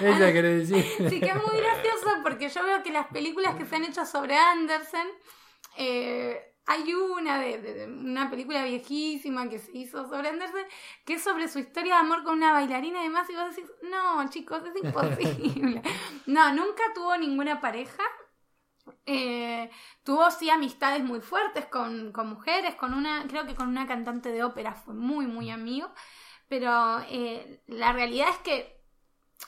[0.00, 0.84] esa querés decir.
[1.10, 4.04] Sí, que es muy gracioso porque yo veo que las películas que se han hecho
[4.04, 5.06] sobre Andersen,
[5.76, 10.66] eh, hay una de, de- de una película viejísima que se hizo sobre Andersen,
[11.04, 13.70] que es sobre su historia de amor con una bailarina y demás, y vos decís,
[13.90, 15.82] no, chicos, es imposible.
[16.26, 18.02] No, nunca tuvo ninguna pareja.
[19.06, 19.70] Eh,
[20.04, 24.30] tuvo sí amistades muy fuertes con, con mujeres, con una, creo que con una cantante
[24.30, 25.92] de ópera fue muy, muy amigo,
[26.48, 28.80] pero eh, la realidad es que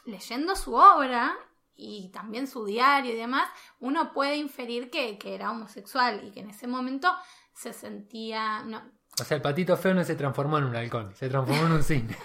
[0.05, 1.37] leyendo su obra,
[1.74, 3.49] y también su diario y demás,
[3.80, 7.12] uno puede inferir que, que era homosexual y que en ese momento
[7.55, 8.62] se sentía...
[8.62, 8.83] No,
[9.23, 11.83] O sea, el patito feo no se transformó en un halcón, se transformó en un
[11.83, 12.16] cine.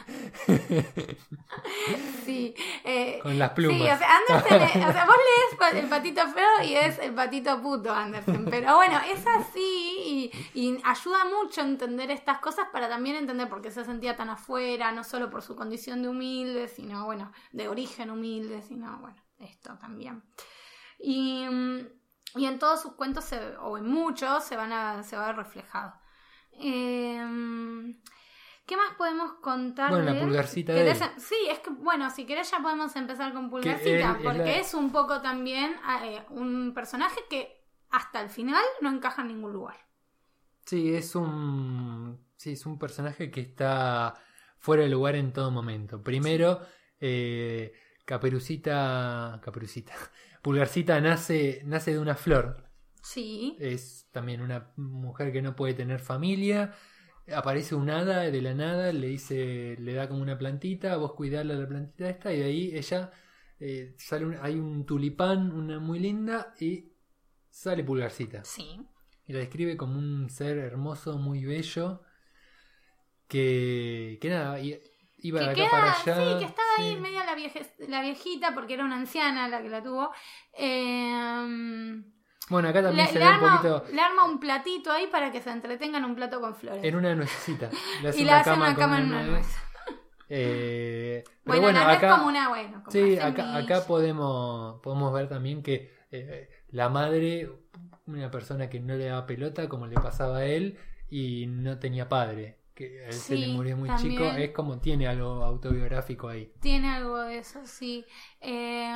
[2.26, 3.78] sí, eh, Con las plumas.
[3.78, 5.16] Sí, o sea, Andersen, o sea, vos
[5.62, 10.60] lees el patito feo y es el patito puto Andersen, pero bueno, es así y,
[10.60, 14.30] y ayuda mucho a entender estas cosas para también entender por qué se sentía tan
[14.30, 19.22] afuera, no solo por su condición de humilde, sino, bueno, de origen humilde, sino, bueno,
[19.40, 20.24] esto también.
[21.00, 21.46] Y,
[22.36, 25.28] y en todos sus cuentos, se- o en muchos, se, van a, se va a
[25.28, 25.94] ver reflejado.
[26.60, 27.96] Em,
[28.66, 29.90] ¿Qué más podemos contar?
[29.92, 31.10] Bueno, la pulgarcita de ¿Querés él.
[31.18, 34.56] Sí, es que, bueno, si querés ya podemos empezar con él Pulgarcita, es porque la-
[34.58, 39.54] es un poco también eh, un personaje que hasta el final no encaja en ningún
[39.54, 39.78] lugar.
[40.66, 42.20] Sí, es un.
[42.36, 44.14] Sí, es un personaje que está
[44.60, 46.04] fuera de lugar en todo momento.
[46.04, 46.60] Primero,
[47.00, 47.72] eh,
[48.04, 49.40] Caperucita.
[49.42, 49.94] Caperucita.
[50.42, 52.67] Pulgarcita nace, nace de una flor.
[53.02, 56.74] Sí, Es también una mujer que no puede tener familia.
[57.34, 61.56] Aparece un hada de la nada, le dice, le da como una plantita, vos cuidarla
[61.56, 63.12] la plantita esta, y de ahí ella
[63.60, 66.92] eh, sale un- hay un tulipán, una muy linda, y
[67.50, 68.44] sale pulgarcita.
[68.44, 68.80] sí.
[69.26, 72.02] Y la describe como un ser hermoso, muy bello,
[73.28, 74.80] que, que nada, iba
[75.42, 76.16] de Que acá queda, para allá.
[76.34, 77.02] sí, que estaba ahí sí.
[77.02, 80.12] media la, vieje- la viejita, porque era una anciana la que la tuvo.
[80.54, 82.04] Eh,
[82.50, 85.08] Bueno, acá también le, se le ve un arma, poquito le arma un platito ahí
[85.08, 86.84] para que se entretenga en un plato con flores.
[86.84, 87.70] en una nuececita.
[88.02, 89.48] Le hace y le hace una cama en una nuez.
[90.30, 95.30] Eh, Bueno, bueno, la acá, como una, bueno, como sí, acá, acá podemos, podemos ver
[95.30, 97.50] también que eh, la madre,
[98.06, 100.78] una persona que no le daba pelota, como le pasaba a él,
[101.10, 104.12] y no tenía padre, que a él se le murió muy también.
[104.12, 106.52] chico, es como tiene algo autobiográfico ahí.
[106.60, 108.06] Tiene algo de eso, sí.
[108.42, 108.94] Eh,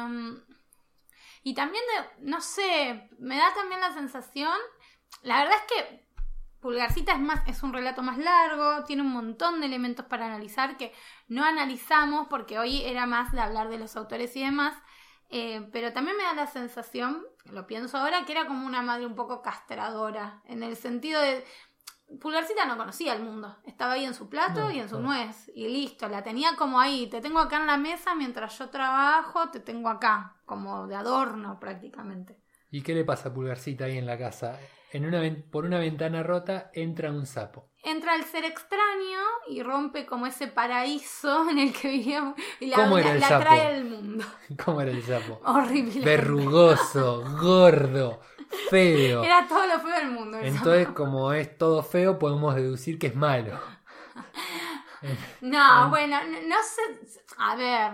[1.44, 4.58] y también, de, no sé, me da también la sensación,
[5.24, 6.08] la verdad es que
[6.62, 10.78] Pulgarcita es más, es un relato más largo, tiene un montón de elementos para analizar
[10.78, 10.94] que
[11.28, 14.76] no analizamos porque hoy era más de hablar de los autores y demás.
[15.30, 19.06] eh, pero también me da la sensación, lo pienso ahora, que era como una madre
[19.06, 21.46] un poco castradora, en el sentido de,
[22.20, 23.56] Pulgarcita no conocía el mundo.
[23.66, 25.50] Estaba ahí en su plato No, y en su nuez.
[25.56, 26.08] Y listo.
[26.10, 27.08] La tenía como ahí.
[27.08, 29.50] Te tengo acá en la mesa mientras yo trabajo.
[29.50, 30.36] Te tengo acá.
[30.46, 32.38] Como de adorno prácticamente.
[32.70, 34.60] ¿Y qué le pasa a Pulgarcita ahí en la casa?
[34.94, 37.70] En una, por una ventana rota entra un sapo.
[37.84, 42.36] Entra el ser extraño y rompe como ese paraíso en el que vivíamos.
[42.60, 43.42] Y la, ¿Cómo era el la sapo?
[43.44, 44.26] trae al mundo.
[44.66, 45.40] ¿Cómo era el sapo?
[45.46, 46.04] Horrible.
[46.06, 48.20] Verrugoso, gordo,
[48.70, 49.24] feo.
[49.24, 50.38] Era todo lo feo del mundo.
[50.40, 53.60] Entonces, como es todo feo, podemos deducir que es malo.
[55.42, 56.82] No, bueno, n- no sé.
[57.38, 57.92] A ver.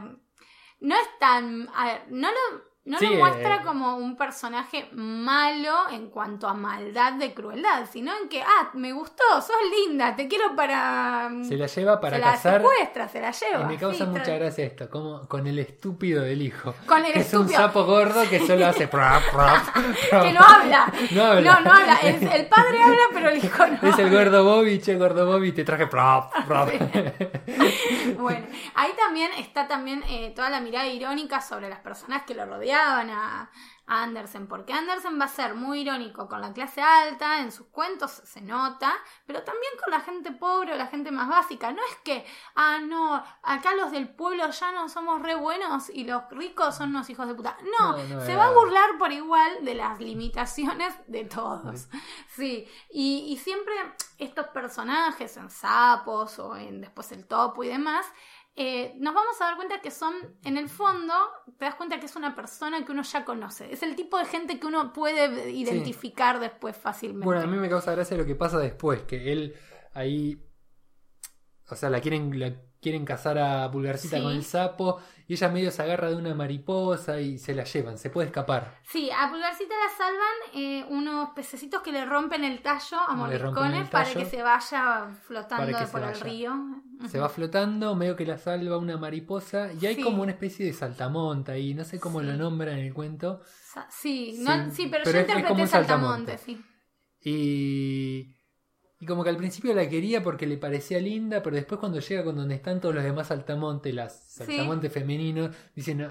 [0.82, 1.70] No es tan.
[1.74, 2.38] A ver, no lo.
[2.88, 3.62] No Sí, lo muestra eh.
[3.66, 8.94] como un personaje malo en cuanto a maldad de crueldad, sino en que, ah, me
[8.94, 11.30] gustó, sos linda, te quiero para.
[11.44, 13.64] Se la lleva para se la secuestra, se la lleva.
[13.64, 16.76] Y me causa sí, mucha gracia esto, como con el estúpido del hijo.
[16.86, 17.62] Con el que es un estúpido.
[17.62, 19.22] sapo gordo que solo hace prap.
[20.10, 20.94] Que no habla.
[21.12, 21.42] No habla.
[21.42, 22.00] No, no habla.
[22.02, 23.78] El padre habla, pero el hijo no.
[23.90, 26.32] Es el gordo Bobby, che, gordo Bobby, te traje prap.
[28.18, 32.46] Bueno, ahí también está también eh, toda la mirada irónica sobre las personas que lo
[32.78, 33.50] a,
[33.90, 37.68] a Andersen, porque Andersen va a ser muy irónico con la clase alta, en sus
[37.68, 38.94] cuentos se nota,
[39.26, 41.72] pero también con la gente pobre o la gente más básica.
[41.72, 42.26] No es que,
[42.56, 46.90] ah, no, acá los del pueblo ya no somos re buenos y los ricos son
[46.90, 47.58] unos hijos de puta.
[47.80, 51.88] No, No, no se va a burlar por igual de las limitaciones de todos.
[52.36, 53.74] Sí, y, y siempre
[54.18, 58.06] estos personajes en Sapos o en después el Topo y demás,
[58.60, 61.14] eh, nos vamos a dar cuenta que son, en el fondo,
[61.60, 63.72] te das cuenta que es una persona que uno ya conoce.
[63.72, 67.24] Es el tipo de gente que uno puede identificar después fácilmente.
[67.24, 69.56] Bueno, a mí me causa gracia lo que pasa después, que él
[69.94, 70.44] ahí.
[71.70, 74.24] O sea, la quieren, la quieren cazar a Pulgarcita Sí.
[74.24, 77.98] con el sapo y ella medio se agarra de una mariposa y se la llevan,
[77.98, 78.80] se puede escapar.
[78.84, 83.90] Sí, a Pulgarcita la salvan eh, unos pececitos que le rompen el tallo a el
[83.90, 86.54] para que se vaya flotando por el río.
[87.10, 90.04] Se va flotando, medio que la salva una mariposa y hay Sí.
[90.04, 92.28] como una especie de saltamonta ahí, no sé cómo Sí.
[92.28, 93.42] lo nombran en el cuento.
[93.74, 96.38] Sa- Sí, no- Sí, pero, pero yo es- es interpreté como un Saltamonte, saltamonte.
[96.38, 96.64] sí.
[97.30, 98.37] Y,
[99.00, 102.24] y como que al principio la quería porque le parecía linda, pero después cuando llega
[102.24, 106.10] con donde están todos los demás saltamontes, las saltamontes femeninos, dicen, "No,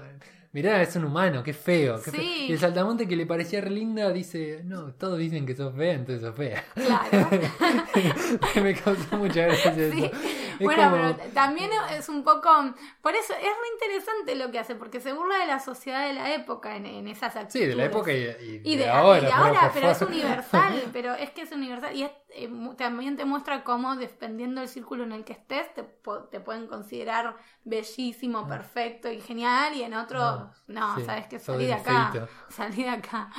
[0.53, 2.01] mirá, es un humano, qué feo.
[2.03, 2.17] qué Sí.
[2.17, 2.25] feo".
[2.47, 5.93] Y el saltamonte que le parecía re linda dice, no, todos dicen que sos fea,
[5.93, 6.63] entonces sos fea.
[6.75, 7.29] Claro.
[8.63, 9.93] Me causó mucha gracia eso.
[9.95, 10.11] Sí.
[10.59, 12.49] Es Bueno, como- pero también es un poco.
[13.01, 16.13] Por eso es re interesante lo que hace, porque se burla de la sociedad de
[16.13, 17.53] la época en, en esas actitudes.
[17.63, 19.19] Sí, de la época y, y Y de, de, ahora.
[19.19, 21.95] y de pero ahora, por pero es universal, pero es que es universal.
[21.95, 25.83] Y es, eh, también te muestra cómo, dependiendo del círculo en el que estés, te,
[26.31, 30.51] te pueden considerar bellísimo, perfecto y genial, y en otro, Ah.
[30.67, 32.29] No, sí, sabes que salí de acá, feíto.
[32.49, 33.29] salí de acá.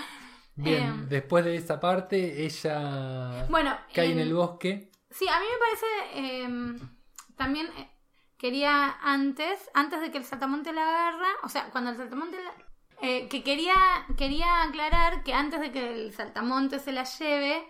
[0.55, 4.91] Bien, Eh, después de esa parte, ella Bueno, cae en em, el bosque.
[5.11, 5.87] Sí, a mí me parece.
[6.15, 6.89] eh,
[7.37, 7.91] también eh,
[8.37, 12.53] quería antes, antes de que el saltamonte la agarra, o sea, cuando el saltamonte la.
[13.01, 13.75] eh, que quería,
[14.17, 17.65] quería aclarar que antes de que el saltamonte se la lleve,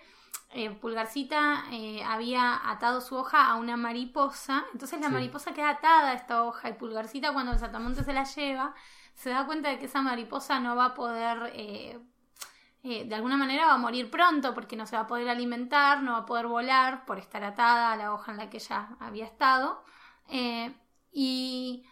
[0.51, 4.65] eh, Pulgarcita eh, había atado su hoja a una mariposa.
[4.73, 5.13] Entonces la Sí.
[5.15, 8.75] mariposa queda atada a esta hoja y Pulgarcita cuando el saltamonte se la lleva,
[9.15, 11.51] se da cuenta de que esa mariposa no va a poder...
[11.55, 11.99] eh,
[12.83, 16.13] de alguna manera va a morir pronto porque no se va a poder alimentar, no
[16.13, 19.27] va a poder volar por estar atada a la hoja en la que ella había
[19.27, 19.85] estado.
[21.13, 21.85] Y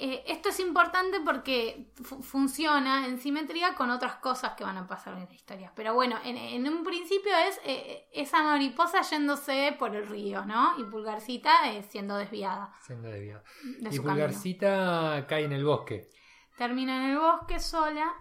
[0.00, 4.86] eh, esto es importante porque fu- funciona en simetría con otras cosas que van a
[4.86, 5.72] pasar en la historia.
[5.74, 10.78] Pero bueno, en, en un principio es eh, esa mariposa yéndose por el río, ¿no?
[10.78, 13.42] Y Pulgarcita eh, siendo desviada Siendo desviado.
[13.64, 14.02] de Y camino.
[14.04, 16.08] Pulgarcita cae en el bosque.
[16.56, 18.12] Termina en el bosque sola.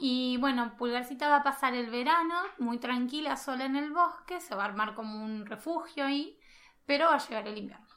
[0.00, 4.40] Y bueno, Pulgarcita va a pasar el verano muy tranquila sola en el bosque.
[4.40, 6.38] Se va a armar como un refugio ahí.
[6.86, 7.87] Pero va a llegar el invierno.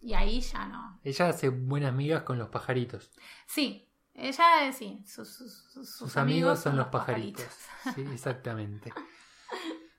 [0.00, 1.00] Y ahí ya no.
[1.02, 3.10] Ella hace buenas migas con los pajaritos.
[3.46, 5.02] Sí, ella eh, sí.
[5.06, 7.46] Sus, sus- sus- Sus amigos son los pajaritos.
[7.94, 8.92] Sí, exactamente.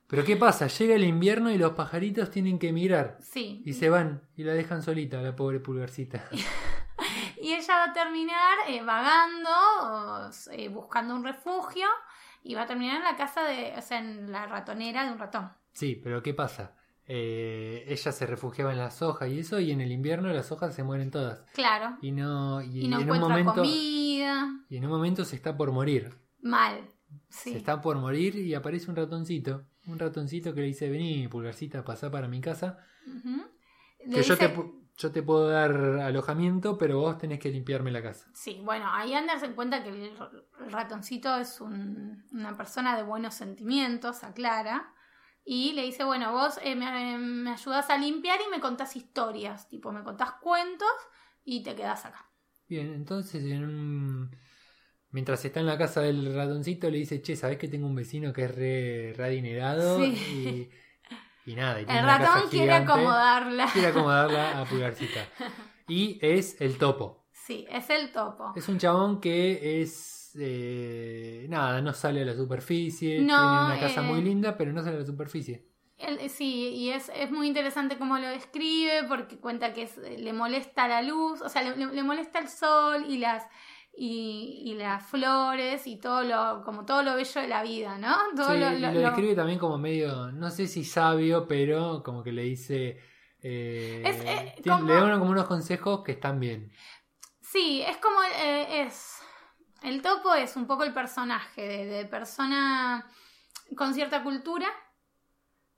[0.08, 0.68] Pero ¿qué pasa?
[0.68, 3.18] Llega el invierno y los pajaritos tienen que emigrar.
[3.22, 3.62] Sí.
[3.66, 6.24] Y se van y la dejan solita, la pobre pulgarcita.
[7.42, 9.50] Y ella va a terminar eh, vagando,
[10.52, 11.88] eh, buscando un refugio.
[12.44, 13.74] Y va a terminar en la casa de.
[13.78, 15.50] O sea, en la ratonera de un ratón.
[15.72, 16.76] Sí, pero ¿qué pasa?
[17.12, 20.76] Eh, ella se refugiaba en las hojas y eso, y en el invierno las hojas
[20.76, 21.42] se mueren todas.
[21.56, 21.98] Claro.
[22.04, 23.54] Y no, y, Y no en un momento.
[23.56, 24.48] comida.
[24.70, 26.14] Y en un momento se está por morir.
[26.44, 26.88] Mal.
[27.30, 27.54] Sí.
[27.54, 29.66] Se está por morir y aparece un ratoncito.
[29.88, 32.78] Un ratoncito que le dice, vení, pulgarcita, pasá para mi casa.
[34.12, 34.54] Que yo, te,
[34.98, 38.30] yo te puedo dar alojamiento, pero vos tenés que limpiarme la casa.
[38.36, 40.12] Sí, bueno, ahí Anders en cuenta que el,
[40.64, 44.94] el ratoncito es un- una persona de buenos sentimientos, aclara.
[45.52, 49.68] Y le dice, bueno, vos eh, me, me ayudas a limpiar y me contás historias.
[49.68, 50.88] Tipo, me contás cuentos
[51.44, 52.30] y te quedás acá.
[52.68, 54.38] Bien, entonces en un...
[55.12, 58.34] mientras está en la casa del ratoncito le dice, che, ¿sabés que tengo un vecino
[58.34, 59.98] que es re, re adinerado?
[60.00, 60.70] Sí.
[61.46, 62.92] Y, y nada, y tiene El una casa ratón quiere gigante.
[62.92, 63.68] acomodarla.
[63.72, 65.34] Quiere acomodarla a Pulgarcita.
[65.88, 67.28] Y es el topo.
[67.32, 68.54] Sí, es el topo.
[68.54, 70.19] Es un chabón que es...
[70.40, 73.20] eh, nada, no sale a la superficie.
[73.22, 75.66] No, tiene una casa eh, muy linda, pero no sale a la superficie.
[75.98, 80.32] Él- sí, y es, es muy interesante cómo lo describe porque cuenta que es- le
[80.34, 83.44] molesta la luz, o sea, le, le- le molesta el sol y las
[84.02, 88.16] y, y las flores y todo lo como todo lo bello de la vida, ¿no?
[88.36, 92.02] Todo Sí, lo- lo- lo, lo- describe también como medio, no sé si sabio, pero
[92.04, 92.98] como que le dice...
[93.42, 96.72] eh, Es, eh, tiene- como- Le da uno- como unos consejos que están bien.
[97.42, 99.19] Sí, es como eh, es
[99.84, 103.06] el topo es un poco el personaje de, de persona
[103.76, 104.68] con cierta cultura.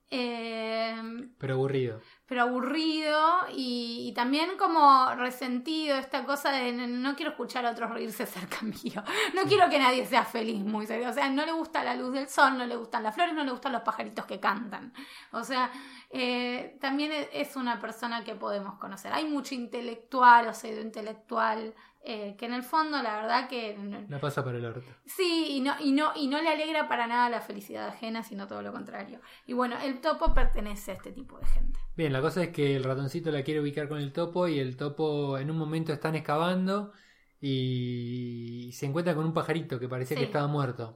[0.09, 0.95] eh,
[1.37, 2.01] Pero aburrido.
[2.25, 3.19] pero aburrido
[3.55, 8.57] y, y también como resentido esta cosa de no, quiero escuchar a otros reírse cerca
[8.61, 11.95] mío, no quiero que nadie sea feliz, muy serio, o sea, no le gusta la
[11.95, 14.93] luz del sol, no le gustan las flores, no le gustan los pajaritos que cantan,
[15.31, 15.71] o sea,
[16.09, 21.73] eh, también es- es una persona que podemos conocer, hay mucho intelectual o pseudo intelectual
[22.03, 24.89] eh, que en el fondo la verdad que no- La pasa para el orto.
[25.05, 28.47] Sí, y no, y, no, y no le alegra para nada la felicidad ajena, sino
[28.47, 29.19] todo lo contrario.
[29.45, 31.79] Y bueno, el topo pertenece a este tipo de gente.
[31.95, 34.77] Bien, la cosa es que el ratoncito la quiere ubicar con el topo y el
[34.77, 36.91] topo en un momento están excavando
[37.39, 40.95] y se encuentra con un pajarito que parecía que estaba muerto.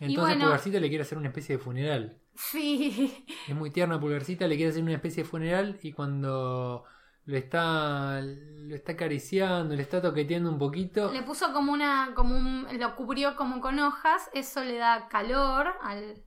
[0.00, 2.18] Entonces bueno- Pulgarcita le quiere hacer una especie de funeral.
[2.34, 6.84] Sí, Es muy tierna Pulgarcita, le quiere hacer una especie de funeral y cuando
[7.28, 12.34] lo está, lo está acariciando, le está toqueteando un poquito, le puso como una, como
[12.34, 16.24] un, lo cubrió como con hojas, eso le da calor al,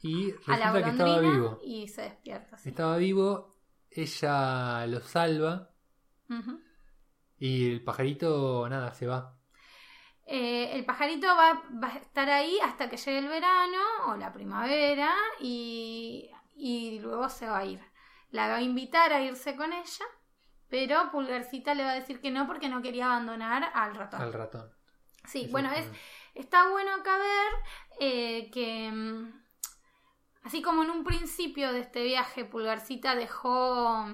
[0.00, 1.60] y a la resulta que estaba vivo.
[1.62, 2.56] y se despierta.
[2.56, 2.70] sí.
[2.70, 3.58] Estaba vivo,
[3.90, 5.68] ella lo salva
[7.36, 9.38] y el pajarito, nada, se va.
[10.24, 14.32] Eh, el pajarito va, va a estar ahí hasta que llegue el verano o la
[14.32, 17.82] primavera y, y luego se va a ir.
[18.30, 20.04] La va a invitar a irse con ella
[20.68, 24.20] Pero Pulgarcita le va a decir que no porque no quería abandonar al ratón.
[24.20, 24.70] Al ratón.
[25.24, 25.86] Sí, bueno, es,
[26.34, 27.52] está bueno acá ver
[28.00, 29.42] eh, que mm,
[30.44, 34.06] así como en un principio de este viaje Pulgarcita dejó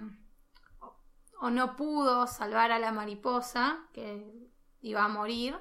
[1.41, 4.25] o no pudo salvar a la mariposa que
[4.81, 5.59] iba a morir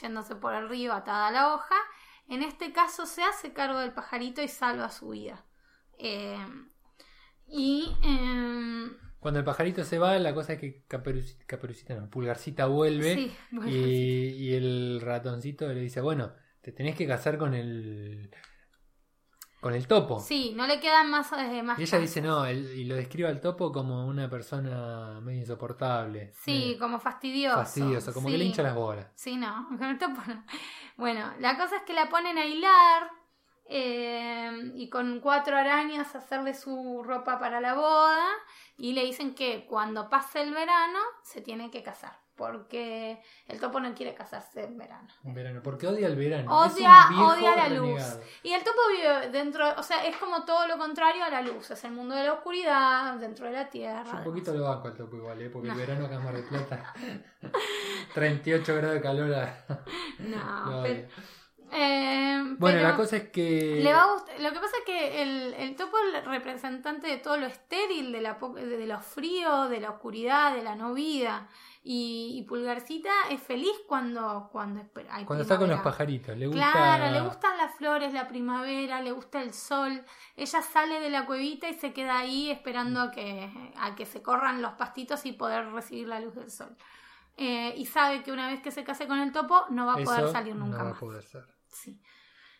[0.00, 1.76] yéndose por el río atada a la hoja,
[2.28, 5.44] en este caso se hace cargo del pajarito y salva su vida.
[5.98, 6.46] Eh,
[7.46, 13.32] y em, cuando el pajarito se va, la cosa es que Caperucita, no, Pulgarcita vuelve
[13.66, 18.30] y, y, el ratoncito le dice, bueno, te tenés que casar con el
[19.60, 20.20] con el topo.
[20.20, 23.72] Sí, no le quedan más, eh, Y ella dice no, y lo describe al topo
[23.72, 26.32] como una persona medio insoportable.
[26.44, 27.56] Sí, como fastidioso.
[27.56, 29.08] Fastidioso, como que le hincha las bolas.
[29.16, 30.44] Sí, no, con el topo no.
[30.96, 33.10] Bueno, la cosa es que la ponen a hilar
[33.68, 38.28] eh, y con cuatro arañas hacerle su ropa para la boda
[38.78, 43.80] y le dicen que cuando pase el verano se tiene que casar porque el topo
[43.80, 45.08] no quiere casarse en verano.
[45.24, 46.56] En verano, porque odia el verano.
[46.56, 48.00] Odia, odia la luz.
[48.44, 51.72] Y el topo vive dentro, o sea, es como todo lo contrario a la luz,
[51.72, 54.18] es el mundo de la oscuridad, dentro de la tierra.
[54.18, 55.50] un poquito lo banco al topo igual, ¿eh?
[55.50, 56.94] porque el verano acá en Mar del Plata,
[58.14, 59.48] 38 grados de calor.
[60.20, 61.08] no, pero,
[61.72, 63.80] eh, bueno, la cosa es que.
[63.82, 67.18] Le va a Lo que pasa es que el, el, topo es el representante de
[67.18, 71.48] todo lo estéril, de, la, de lo frío, de la oscuridad, de la no vida.
[71.90, 76.36] Y, Pulgarcita es feliz cuando, cuando, hay cuando está con los pajaritos.
[76.36, 76.72] Le gusta...
[76.72, 80.04] Claro, le gustan las flores, la primavera, le gusta el sol.
[80.36, 84.20] Ella sale de la cuevita y se queda ahí esperando a que, a que se
[84.20, 86.76] corran los pastitos y poder recibir la luz del sol.
[87.40, 90.04] Eh, y sabe que una vez que se case con el topo no va a
[90.04, 91.57] poder salir nunca no va a poder ser.
[91.82, 92.00] Sí.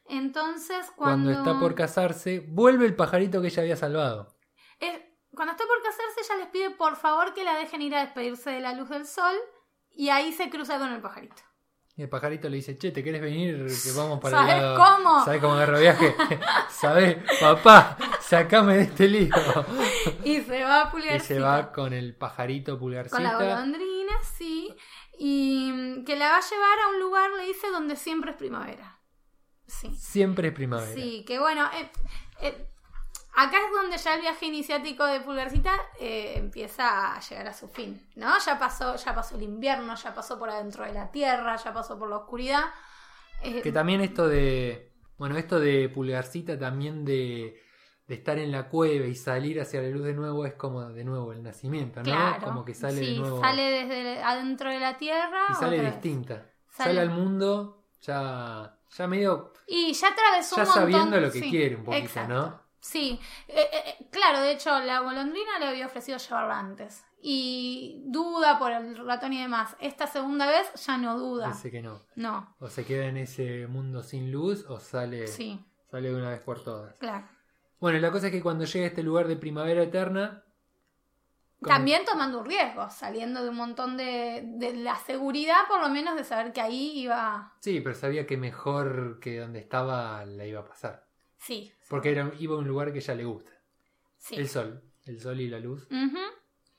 [0.09, 1.31] Entonces, cuando...
[1.31, 4.37] cuando está por casarse, vuelve el pajarito que ella había salvado.
[4.81, 5.01] Es,
[5.35, 8.51] cuando está por casarse, ella les pide por favor que la dejen ir a despedirse
[8.51, 9.35] de la luz del sol
[9.91, 11.43] y ahí se cruza con el pajarito.
[11.99, 13.67] Y el pajarito le dice, che, ¿te quieres venir?
[13.67, 15.25] Que vamos para ¿Sabes cómo?
[15.25, 16.15] ¿Sabes cómo agarro viaje?
[16.71, 17.17] ¿Sabes?
[17.41, 19.35] Papá, sacame de este lío.
[20.25, 21.17] y se va Pulgarcita.
[21.17, 23.17] Y se va con el pajarito Pulgarcita.
[23.17, 24.73] Con la golondrina, sí.
[25.19, 28.98] Y que la va a llevar a un lugar, le dice, donde siempre es primavera.
[29.69, 29.95] Sí.
[29.95, 30.93] Siempre es primavera.
[30.93, 31.89] Sí, que bueno, eh,
[32.41, 32.69] eh,
[33.39, 37.69] Acá es donde ya el viaje iniciático de Pulgarcita eh, empieza a llegar a su
[37.69, 38.33] fin, ¿no?
[38.45, 41.97] Ya pasó, ya pasó el invierno, ya pasó por adentro de la tierra, ya pasó
[41.97, 42.65] por la oscuridad.
[43.41, 47.63] Que también esto de, bueno, esto de Pulgarcita también de,
[48.09, 51.33] estar en la cueva y salir hacia la luz de nuevo es como de nuevo
[51.33, 52.39] el nacimiento, ¿no?
[52.43, 53.41] como que sale de nuevo.
[53.41, 55.47] sale desde adentro de la tierra.
[55.51, 56.45] Y sale distinta.
[56.71, 59.53] Sale, al mundo ya, ya medio...
[59.69, 62.69] Y ya atravesó ya sabiendo lo que quiere un poquito, ¿no?
[62.81, 67.05] Sí, eh, eh, eh, claro, de hecho la golondrina le había ofrecido llevarla antes.
[67.21, 69.77] Y duda por el ratón y demás.
[69.81, 71.49] Esta segunda vez ya no duda.
[71.49, 72.01] Dice que no.
[72.15, 72.55] No.
[72.61, 75.63] O se queda en ese mundo sin luz o sale, sí.
[75.91, 76.95] sale de una vez por todas.
[76.95, 77.29] Claro.
[77.81, 80.45] Bueno, la cosa es que cuando llega a este lugar de primavera eterna...
[81.61, 86.15] También tomando un riesgo, saliendo de un montón de, de la seguridad, por lo menos
[86.15, 87.53] de saber que ahí iba...
[87.61, 91.07] Sí, pero sabía que mejor que donde estaba la iba a pasar.
[91.37, 91.73] Sí.
[91.89, 93.51] Porque era, iba a un lugar que ella le gusta.
[94.19, 94.37] Sí.
[94.37, 94.83] El sol.
[95.05, 95.89] El sol y la luz.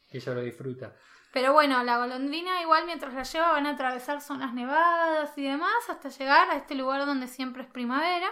[0.10, 0.96] ella lo disfruta.
[1.32, 5.90] Pero bueno, la golondrina igual mientras la lleva van a atravesar zonas nevadas y demás
[5.90, 8.30] hasta llegar a este lugar donde siempre es primavera.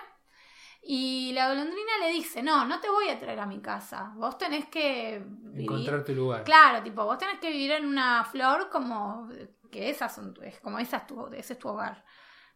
[0.82, 4.14] Y la golondrina le dice, no, no te voy a traer a mi casa.
[4.16, 5.16] Vos tenés que...
[5.56, 6.44] Encontrar tu lugar.
[6.44, 9.30] Claro, tipo, vos tenés que vivir en una flor como
[9.70, 12.06] que esas son, es como esa tu, ese es tu hogar.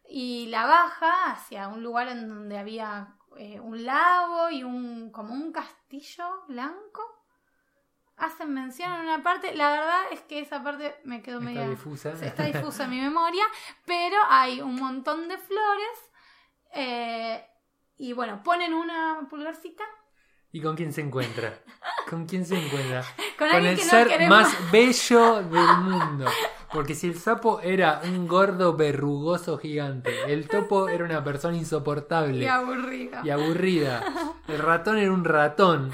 [0.08, 5.34] Y la baja hacia un lugar en donde había eh, un lago y un como
[5.34, 7.02] un castillo blanco.
[8.16, 12.12] Hacen mención en una parte, la verdad es que esa parte me quedó medio difusa.
[12.12, 13.44] Está difusa en mi memoria,
[13.84, 16.10] pero hay un montón de flores.
[16.74, 17.44] Eh,
[18.02, 19.84] y bueno, ponen una pulgarcita.
[20.50, 21.60] ¿Y con quién se encuentra?
[22.10, 23.04] ¿Con quién se encuentra?
[23.38, 26.26] Con, el ser más bello del mundo.
[26.72, 32.42] Porque si el sapo era un gordo verrugoso gigante, el topo era una persona insoportable.
[32.42, 33.22] Y aburrida.
[33.24, 34.02] Y aburrida.
[34.48, 35.92] El ratón era un ratón.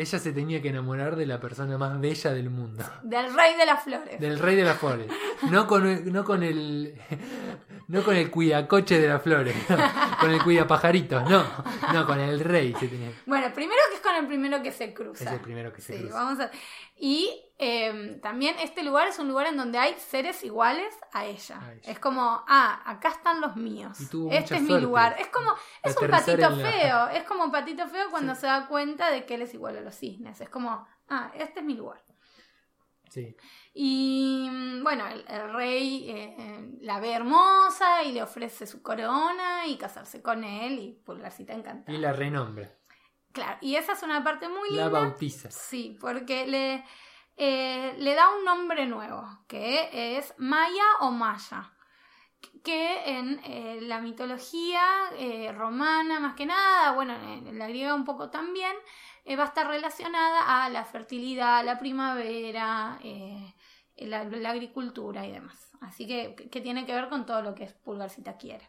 [0.00, 2.82] Ella se tenía que enamorar de la persona más bella del mundo.
[3.02, 4.18] Del rey de las flores.
[4.18, 5.06] Del rey de las flores.
[5.50, 6.98] No con, no con el.
[7.86, 9.54] No con el cuidacoche de las flores.
[10.20, 11.28] con el cuidapajaritos.
[11.28, 11.44] No.
[11.92, 13.10] No, con el rey se tenía.
[13.26, 15.24] Bueno, primero que es con el primero que se cruza.
[15.24, 16.14] Es el primero que se sí, cruza.
[16.14, 16.50] Vamos a...
[17.02, 21.58] Y em, también este lugar es un lugar en donde hay seres iguales a ella.
[21.82, 23.98] Es como, ah, acá están los míos.
[24.30, 25.16] este es mi lugar.
[25.18, 25.50] Es como,
[25.82, 27.08] es un patito feo.
[27.08, 29.80] Es como un patito feo cuando se da cuenta de que él es igual a
[29.80, 30.42] los cisnes.
[30.42, 32.04] Es como, ah, este es mi lugar.
[33.08, 33.34] Sí.
[33.72, 38.82] Y mm, bueno, el, el rey eh, eh, la ve hermosa y le ofrece su
[38.82, 41.96] corona y casarse con él y Pulgarcita encantada.
[41.96, 42.79] Y la renombra.
[43.32, 45.00] Claro, y esa es una parte muy La linda.
[45.00, 45.50] bautiza.
[45.50, 46.84] Sí, porque le,
[47.36, 51.72] eh, le da un nombre nuevo, que es Maya o Maya,
[52.64, 54.82] que en eh, la mitología
[55.16, 58.74] eh, romana más que nada, bueno, en la griega un poco también,
[59.38, 62.98] va a estar relacionada a la fertilidad, la primavera,
[63.96, 65.70] la, la agricultura y demás.
[65.82, 68.68] Así que, que tiene que ver con todo lo que es Pulgarcita quiere.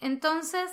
[0.00, 0.70] Entonces,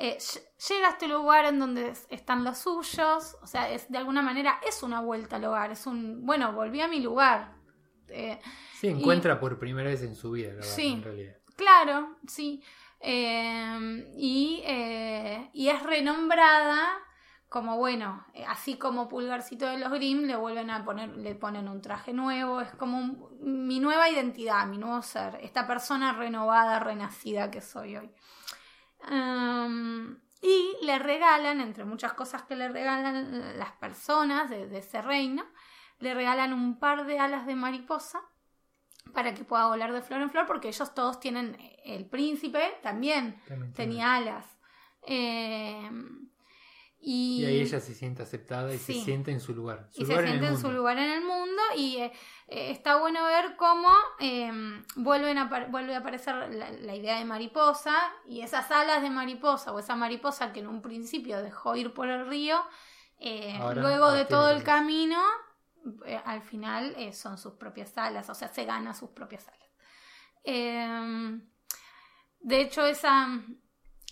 [0.00, 3.88] eh, ll- llega a este lugar en donde es- están los suyos, o sea, es,
[3.90, 7.52] de alguna manera es una vuelta al hogar, es un, bueno, volví a mi lugar.
[8.08, 8.40] Eh,
[8.80, 10.94] Sí, encuentra por primera vez en su vida, la Sí.
[10.94, 11.36] en realidad.
[11.54, 12.62] claro, sí.
[13.02, 16.88] Eh, y, eh, y es renombrada
[17.48, 21.68] como, bueno, eh, así como Pulgarcito de los Grimm, le vuelven a poner, le ponen
[21.68, 26.78] un traje nuevo, es como un- mi nueva identidad, mi nuevo ser, esta persona renovada,
[26.78, 28.10] renacida que soy hoy.
[29.08, 35.00] Um, y le regalan, entre muchas cosas que le regalan las personas de, de ese
[35.02, 35.44] reino,
[35.98, 38.20] le regalan un par de alas de mariposa
[39.12, 43.40] para que pueda volar de flor en flor, porque ellos todos tienen, el príncipe también
[43.46, 44.46] También tiene- tenía alas.
[45.06, 45.90] Eh,
[47.02, 48.94] y, Y ahí ella se siente aceptada y Sí.
[48.98, 49.88] se siente en su lugar.
[49.90, 52.12] Su y se lugar siente en su lugar en el mundo y eh,
[52.48, 54.52] eh, está bueno ver cómo eh,
[54.96, 57.96] vuelven a vuelve a aparecer la, la idea de mariposa
[58.26, 62.08] y esas alas de mariposa o esa mariposa que en un principio dejó ir por
[62.08, 62.62] el río,
[63.18, 65.22] eh, Ahora luego de todo el camino,
[66.24, 69.68] al final son sus propias alas, o sea, se gana sus propias alas.
[70.44, 71.40] Eh,
[72.40, 73.28] de hecho, esa,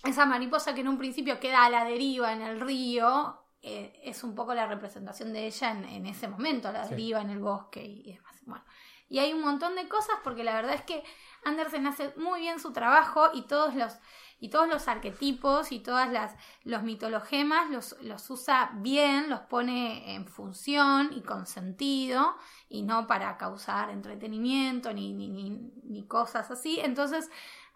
[0.03, 4.23] esa mariposa que en un principio queda a la deriva en el río, eh, es
[4.23, 6.91] un poco la representación de ella en, en ese momento, a la Sí.
[6.91, 8.35] deriva en el bosque y, y demás.
[8.45, 8.63] Bueno,
[9.09, 11.03] y hay un montón de cosas porque la verdad es que
[11.43, 13.97] Andersen hace muy bien su trabajo y todos los
[14.41, 20.15] y todos los arquetipos y todas las los mitologemas los, los usa bien, los pone
[20.15, 22.37] en función y con sentido
[22.69, 25.49] y no para causar entretenimiento ni, ni, ni,
[25.83, 26.79] ni cosas así.
[26.79, 27.29] Entonces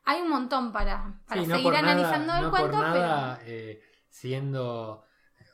[0.05, 3.39] hay un montón para, para Sí, no seguir nada- analizando el no cuento, por nada,
[3.45, 5.05] eh, siendo,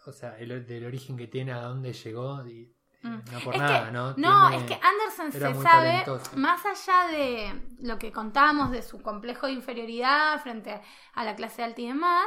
[0.06, 3.20] o sea, el, del origen que tiene a dónde llegó, y, eh, Mm.
[3.32, 4.14] no por Es nada, que- ¿no?
[4.18, 6.38] No, Tiene- es que Andersen era se sabe, talentoso.
[6.38, 10.82] más allá de lo que contábamos de su complejo de inferioridad frente
[11.14, 12.26] a la clase alta y demás,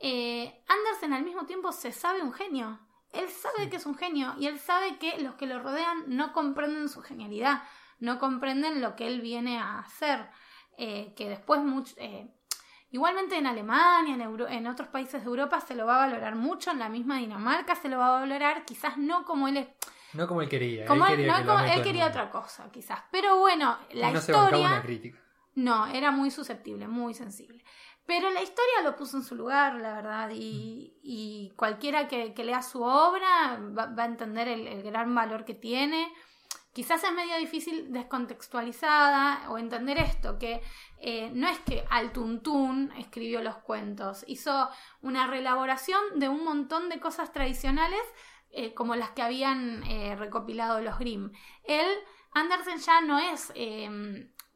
[0.00, 2.78] eh, Andersen al mismo tiempo se sabe un genio.
[3.12, 3.70] Él sabe Sí.
[3.70, 7.00] que es un genio y él sabe que los que lo rodean no comprenden su
[7.00, 7.62] genialidad,
[8.00, 10.28] no comprenden lo que él viene a hacer.
[10.78, 12.28] Eh, que después, much- eh,
[12.90, 16.34] igualmente en Alemania, en, Euro- en otros países de Europa se lo va a valorar
[16.36, 19.68] mucho, en la misma Dinamarca se lo va a valorar, quizás no como él es
[20.14, 20.86] No como él quería.
[20.86, 23.00] como él él, quería, no que como- él otra cosa, quizás.
[23.10, 24.82] Pero bueno, la no se bancaba una historia.
[24.82, 25.18] crítica.
[25.56, 27.64] No, era muy susceptible, muy sensible.
[28.06, 30.30] Pero la historia lo puso en su lugar, la verdad.
[30.32, 35.14] Y, y cualquiera que, que lea su obra va, va a entender el, el gran
[35.14, 36.10] valor que tiene.
[36.78, 40.62] Quizás es medio difícil descontextualizada o entender esto, que
[41.00, 44.68] eh, no es que al tuntún escribió los cuentos, hizo
[45.02, 48.00] una reelaboración de un montón de cosas tradicionales
[48.52, 51.32] eh, como las que habían eh, recopilado los Grimm.
[51.64, 51.88] Él,
[52.30, 53.52] Andersen ya no es,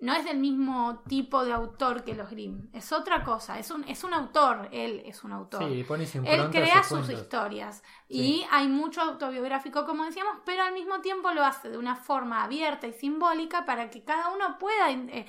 [0.02, 3.84] no es del mismo tipo de autor que los Grimm, es otra cosa, es un,
[3.84, 5.62] es un autor, él es un autor.
[5.62, 5.84] Sí,
[6.24, 8.18] Él crea sus historias Sí.
[8.18, 12.42] y hay mucho autobiográfico, como decíamos, pero al mismo tiempo lo hace de una forma
[12.42, 15.24] abierta y simbólica para que cada uno pueda eh,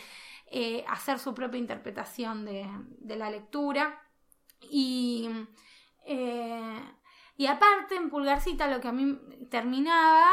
[0.47, 2.67] eh, hacer su propia interpretación de,
[2.97, 4.01] de la lectura.
[4.59, 5.29] Y,
[6.05, 6.81] eh,
[7.37, 9.19] y aparte, en Pulgarcita, lo que a mí
[9.51, 10.25] terminaba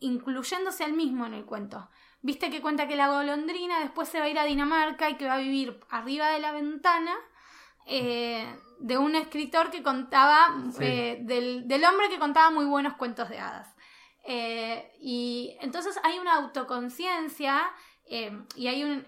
[0.00, 1.88] incluyéndose al mismo en el cuento.
[2.20, 5.26] Viste que cuenta que la golondrina después se va a ir a Dinamarca y que
[5.26, 7.14] va a vivir arriba de la ventana
[7.86, 8.44] eh,
[8.80, 10.84] de un escritor que contaba, Sí.
[10.84, 13.74] eh, del, del hombre que contaba muy buenos cuentos de hadas.
[14.24, 17.70] Eh, y entonces hay una autoconciencia
[18.56, 19.06] y hay un...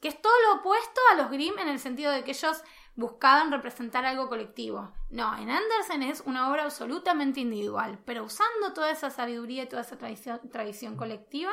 [0.00, 2.62] que es todo lo opuesto a los Grimm en el sentido de que ellos
[2.94, 4.92] buscaban representar algo colectivo.
[5.10, 9.82] No, en Andersen es una obra absolutamente individual, pero usando toda esa sabiduría y toda
[9.82, 11.52] esa tradición, tradición colectiva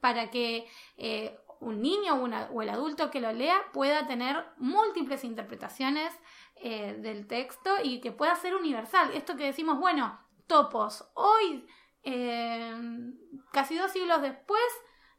[0.00, 0.66] para que
[0.96, 6.12] eh, un niño o, una- o el adulto que lo lea pueda tener múltiples interpretaciones
[6.56, 9.10] eh, del texto y que pueda ser universal.
[9.14, 11.08] Esto que decimos, bueno, topos.
[11.14, 11.66] Hoy,
[12.02, 12.74] eh,
[13.52, 14.62] casi dos siglos después,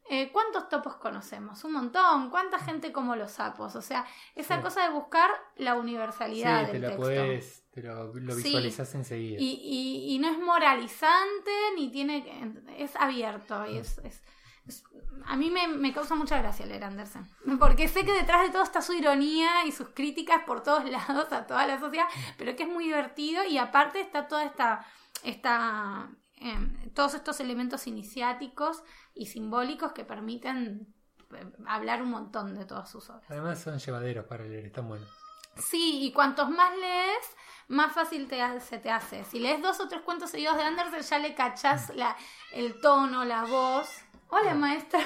[0.09, 1.63] eh, ¿cuántos topos conocemos?
[1.63, 2.29] Un montón.
[2.31, 3.75] ¿Cuánta gente como los sapos?
[3.75, 4.05] O sea,
[4.35, 4.61] esa Sí.
[4.63, 7.03] cosa de buscar la universalidad Sí, te del la texto.
[7.03, 8.55] podés, te lo, lo Sí.
[8.93, 9.37] enseguida.
[9.39, 13.65] Y, y- y no es moralizante, ni tiene que- es abierto.
[13.67, 14.21] Y es- es-
[15.25, 17.27] a mí me, me causa mucha gracia leer Andersen.
[17.59, 21.31] Porque sé que detrás de todo está su ironía y sus críticas por todos lados
[21.31, 22.07] a toda la sociedad,
[22.37, 24.85] pero que es muy divertido y aparte está toda esta...
[25.23, 28.83] esta em, todos estos elementos iniciáticos
[29.13, 30.93] y simbólicos que permiten
[31.33, 33.29] eh, hablar un montón de todas sus obras.
[33.29, 35.07] Además son llevaderos para leer, están buenos.
[35.57, 37.35] Sí, y cuantos más lees,
[37.67, 39.25] más fácil te, se te hace.
[39.25, 42.15] Si lees dos o tres cuentos seguidos de Andersen, ya le cachás la,
[42.53, 43.89] el tono, la voz.
[44.31, 44.55] Hola, Ah.
[44.55, 44.99] maestra.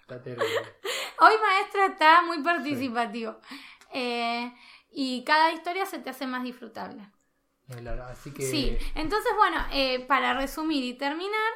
[0.00, 0.46] Está terrible.
[1.20, 3.36] Hoy, maestra, está muy participativo.
[3.92, 4.52] Eh,
[4.92, 7.02] y cada historia se te hace más disfrutable.
[8.10, 11.52] Así que Sí, entonces, bueno, eh, para resumir y terminar,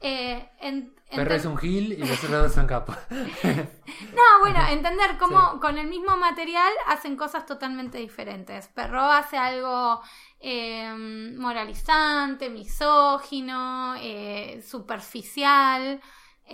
[0.00, 2.96] eh, en- Perro es un gil y los dos son capos.
[4.14, 5.58] No, bueno, entender cómo Sí.
[5.60, 8.68] con el mismo material hacen cosas totalmente diferentes.
[8.68, 10.00] Perro hace algo
[10.40, 10.92] eh,
[11.38, 16.00] moralizante, misógino, eh, superficial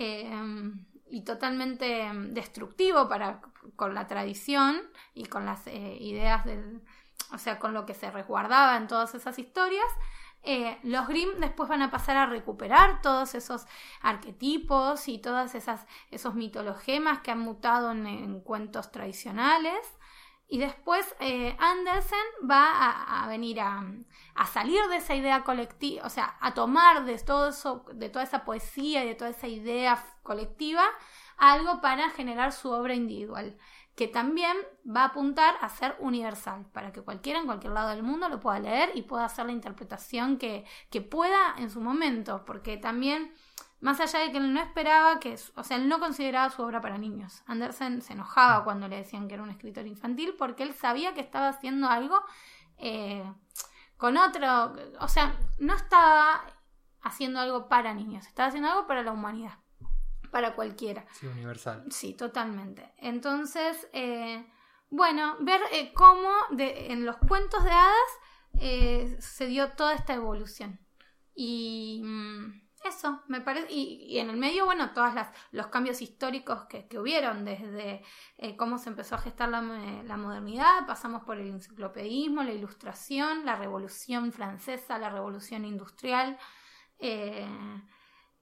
[0.01, 0.31] eh,
[1.11, 3.41] y totalmente mm, destructivo para
[3.75, 4.77] con la tradición
[5.13, 6.81] y con las eh, ideas del,
[7.33, 9.85] o sea, con lo que se resguardaba en todas esas historias.
[10.43, 13.65] Eh, los Grimm después van a pasar a recuperar todos esos
[14.01, 15.21] arquetipos y
[15.53, 19.98] esas esos mitologemas que han mutado en cuentos tradicionales
[20.49, 23.85] y después eh, Andersen va a, venir a,
[24.33, 28.23] a salir de esa idea colectiva, o sea, a tomar de todo eso, de toda
[28.23, 30.83] esa poesía y de toda esa idea colectiva
[31.37, 33.57] algo para generar su obra individual,
[33.95, 38.01] que también va a apuntar a ser universal, para que cualquiera en cualquier lado del
[38.01, 42.43] mundo lo pueda leer y pueda hacer la interpretación que, que pueda en su momento,
[42.45, 43.33] porque también
[43.81, 46.81] más allá de que él no esperaba que, o sea, él no consideraba su obra
[46.81, 47.43] para niños.
[47.47, 51.21] Andersen se enojaba cuando le decían que era un escritor infantil porque él sabía que
[51.21, 52.21] estaba haciendo algo
[52.77, 53.23] eh,
[53.97, 56.41] con otro, o sea, no estaba
[57.01, 59.59] haciendo algo para niños, estaba haciendo algo para la humanidad,
[60.31, 61.05] para cualquiera.
[61.13, 61.85] Sí, universal.
[61.89, 62.93] Sí, totalmente.
[62.97, 64.45] Entonces, eh,
[64.89, 68.09] bueno, ver eh, cómo de- en los cuentos de hadas
[68.59, 70.79] eh, se dio toda esta evolución.
[71.35, 73.71] Y mm, eso, me parece.
[73.71, 75.13] Y, en el medio, bueno, todos
[75.51, 78.03] los cambios históricos que, que hubieron, desde
[78.37, 82.53] eh, cómo se empezó a gestar la, mo- la modernidad, pasamos por el enciclopedismo, la
[82.53, 86.37] ilustración, la revolución francesa, la revolución industrial.
[86.99, 87.47] eh,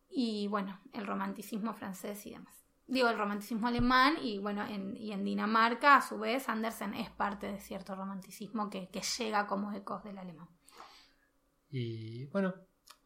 [0.09, 2.55] y bueno, el romanticismo francés y demás.
[2.87, 7.09] Digo, el romanticismo alemán y bueno, en, y en Dinamarca a su vez Andersen es
[7.09, 10.47] parte de cierto romanticismo que, que llega como ecos del alemán.
[11.69, 12.53] Y bueno,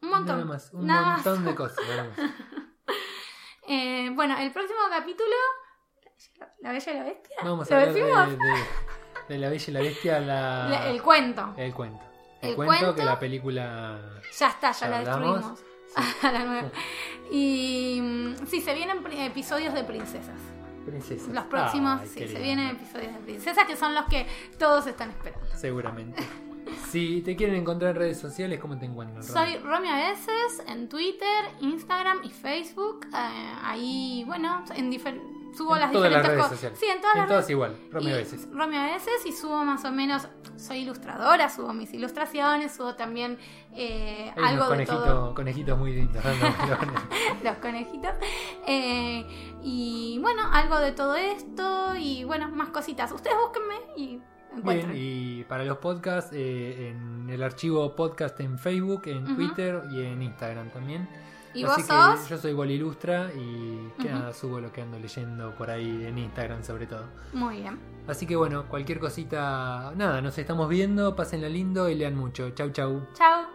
[0.02, 0.36] Un montón.
[0.36, 0.72] nada más.
[0.72, 1.24] Un Nada más.
[1.24, 1.78] montón de cosas.
[1.88, 2.18] nada más.
[3.68, 5.30] Eh, bueno, el próximo capítulo,
[6.62, 7.36] La Bella y la Bestia.
[7.44, 8.02] Vamos ¿Lo a hablar de,
[8.36, 8.64] de-
[9.28, 11.54] de La Bella y la Bestia, la, La- el cuento.
[11.56, 12.02] el cuento.
[12.42, 12.94] El, El cuento, cuento.
[12.96, 14.20] que la película...
[14.36, 15.60] Ya está, ya ¿Ya la hablamos?
[15.60, 15.64] destruimos.
[16.24, 16.70] A la nueva.
[17.30, 20.34] Y mm, sí, se vienen episodios de princesas.
[20.84, 21.28] Princesas.
[21.28, 24.26] Los próximos, Ay, sí, se vienen episodios de princesas que son los que
[24.58, 25.46] todos están esperando.
[25.54, 26.20] Seguramente.
[26.90, 29.22] Si te quieren encontrar en redes sociales, ¿cómo te encuentran?
[29.22, 33.06] Soy Romy a veces en Twitter, Instagram y Facebook.
[33.06, 35.20] Eh, ahí, bueno, en difer-
[35.56, 36.50] subo En las todas las diferentes redes cosas.
[36.50, 36.78] sociales.
[36.78, 37.50] Sí, en todas En las todas redes.
[37.50, 37.76] igual,
[38.08, 38.48] Y- veces.
[38.52, 43.38] Romy a veces y subo más o menos, soy ilustradora, subo mis ilustraciones, subo también
[43.74, 45.34] eh, Hay algo unos de todo.
[45.34, 46.22] conejitos, conejitos muy lindos.
[47.44, 48.10] los conejitos.
[48.66, 49.26] Eh,
[49.62, 53.12] y bueno, algo de todo esto y bueno, más cositas.
[53.12, 54.20] Ustedes búsquenme y
[54.62, 59.34] Bien, y para los podcasts, eh, en el archivo podcast en Facebook, en.
[59.36, 61.08] Twitter y en Instagram también.
[61.54, 62.28] ¿Y Así vos que sos?
[62.30, 66.16] yo soy Boli Ilustra y que nada, subo lo que ando leyendo por ahí en
[66.16, 67.04] Instagram sobre todo.
[67.34, 67.78] Muy bien.
[68.08, 72.50] Así que bueno, cualquier cosita, nada, nos estamos viendo, pásenla lindo y lean mucho.
[72.50, 73.06] Chau chau.
[73.14, 73.51] Chao.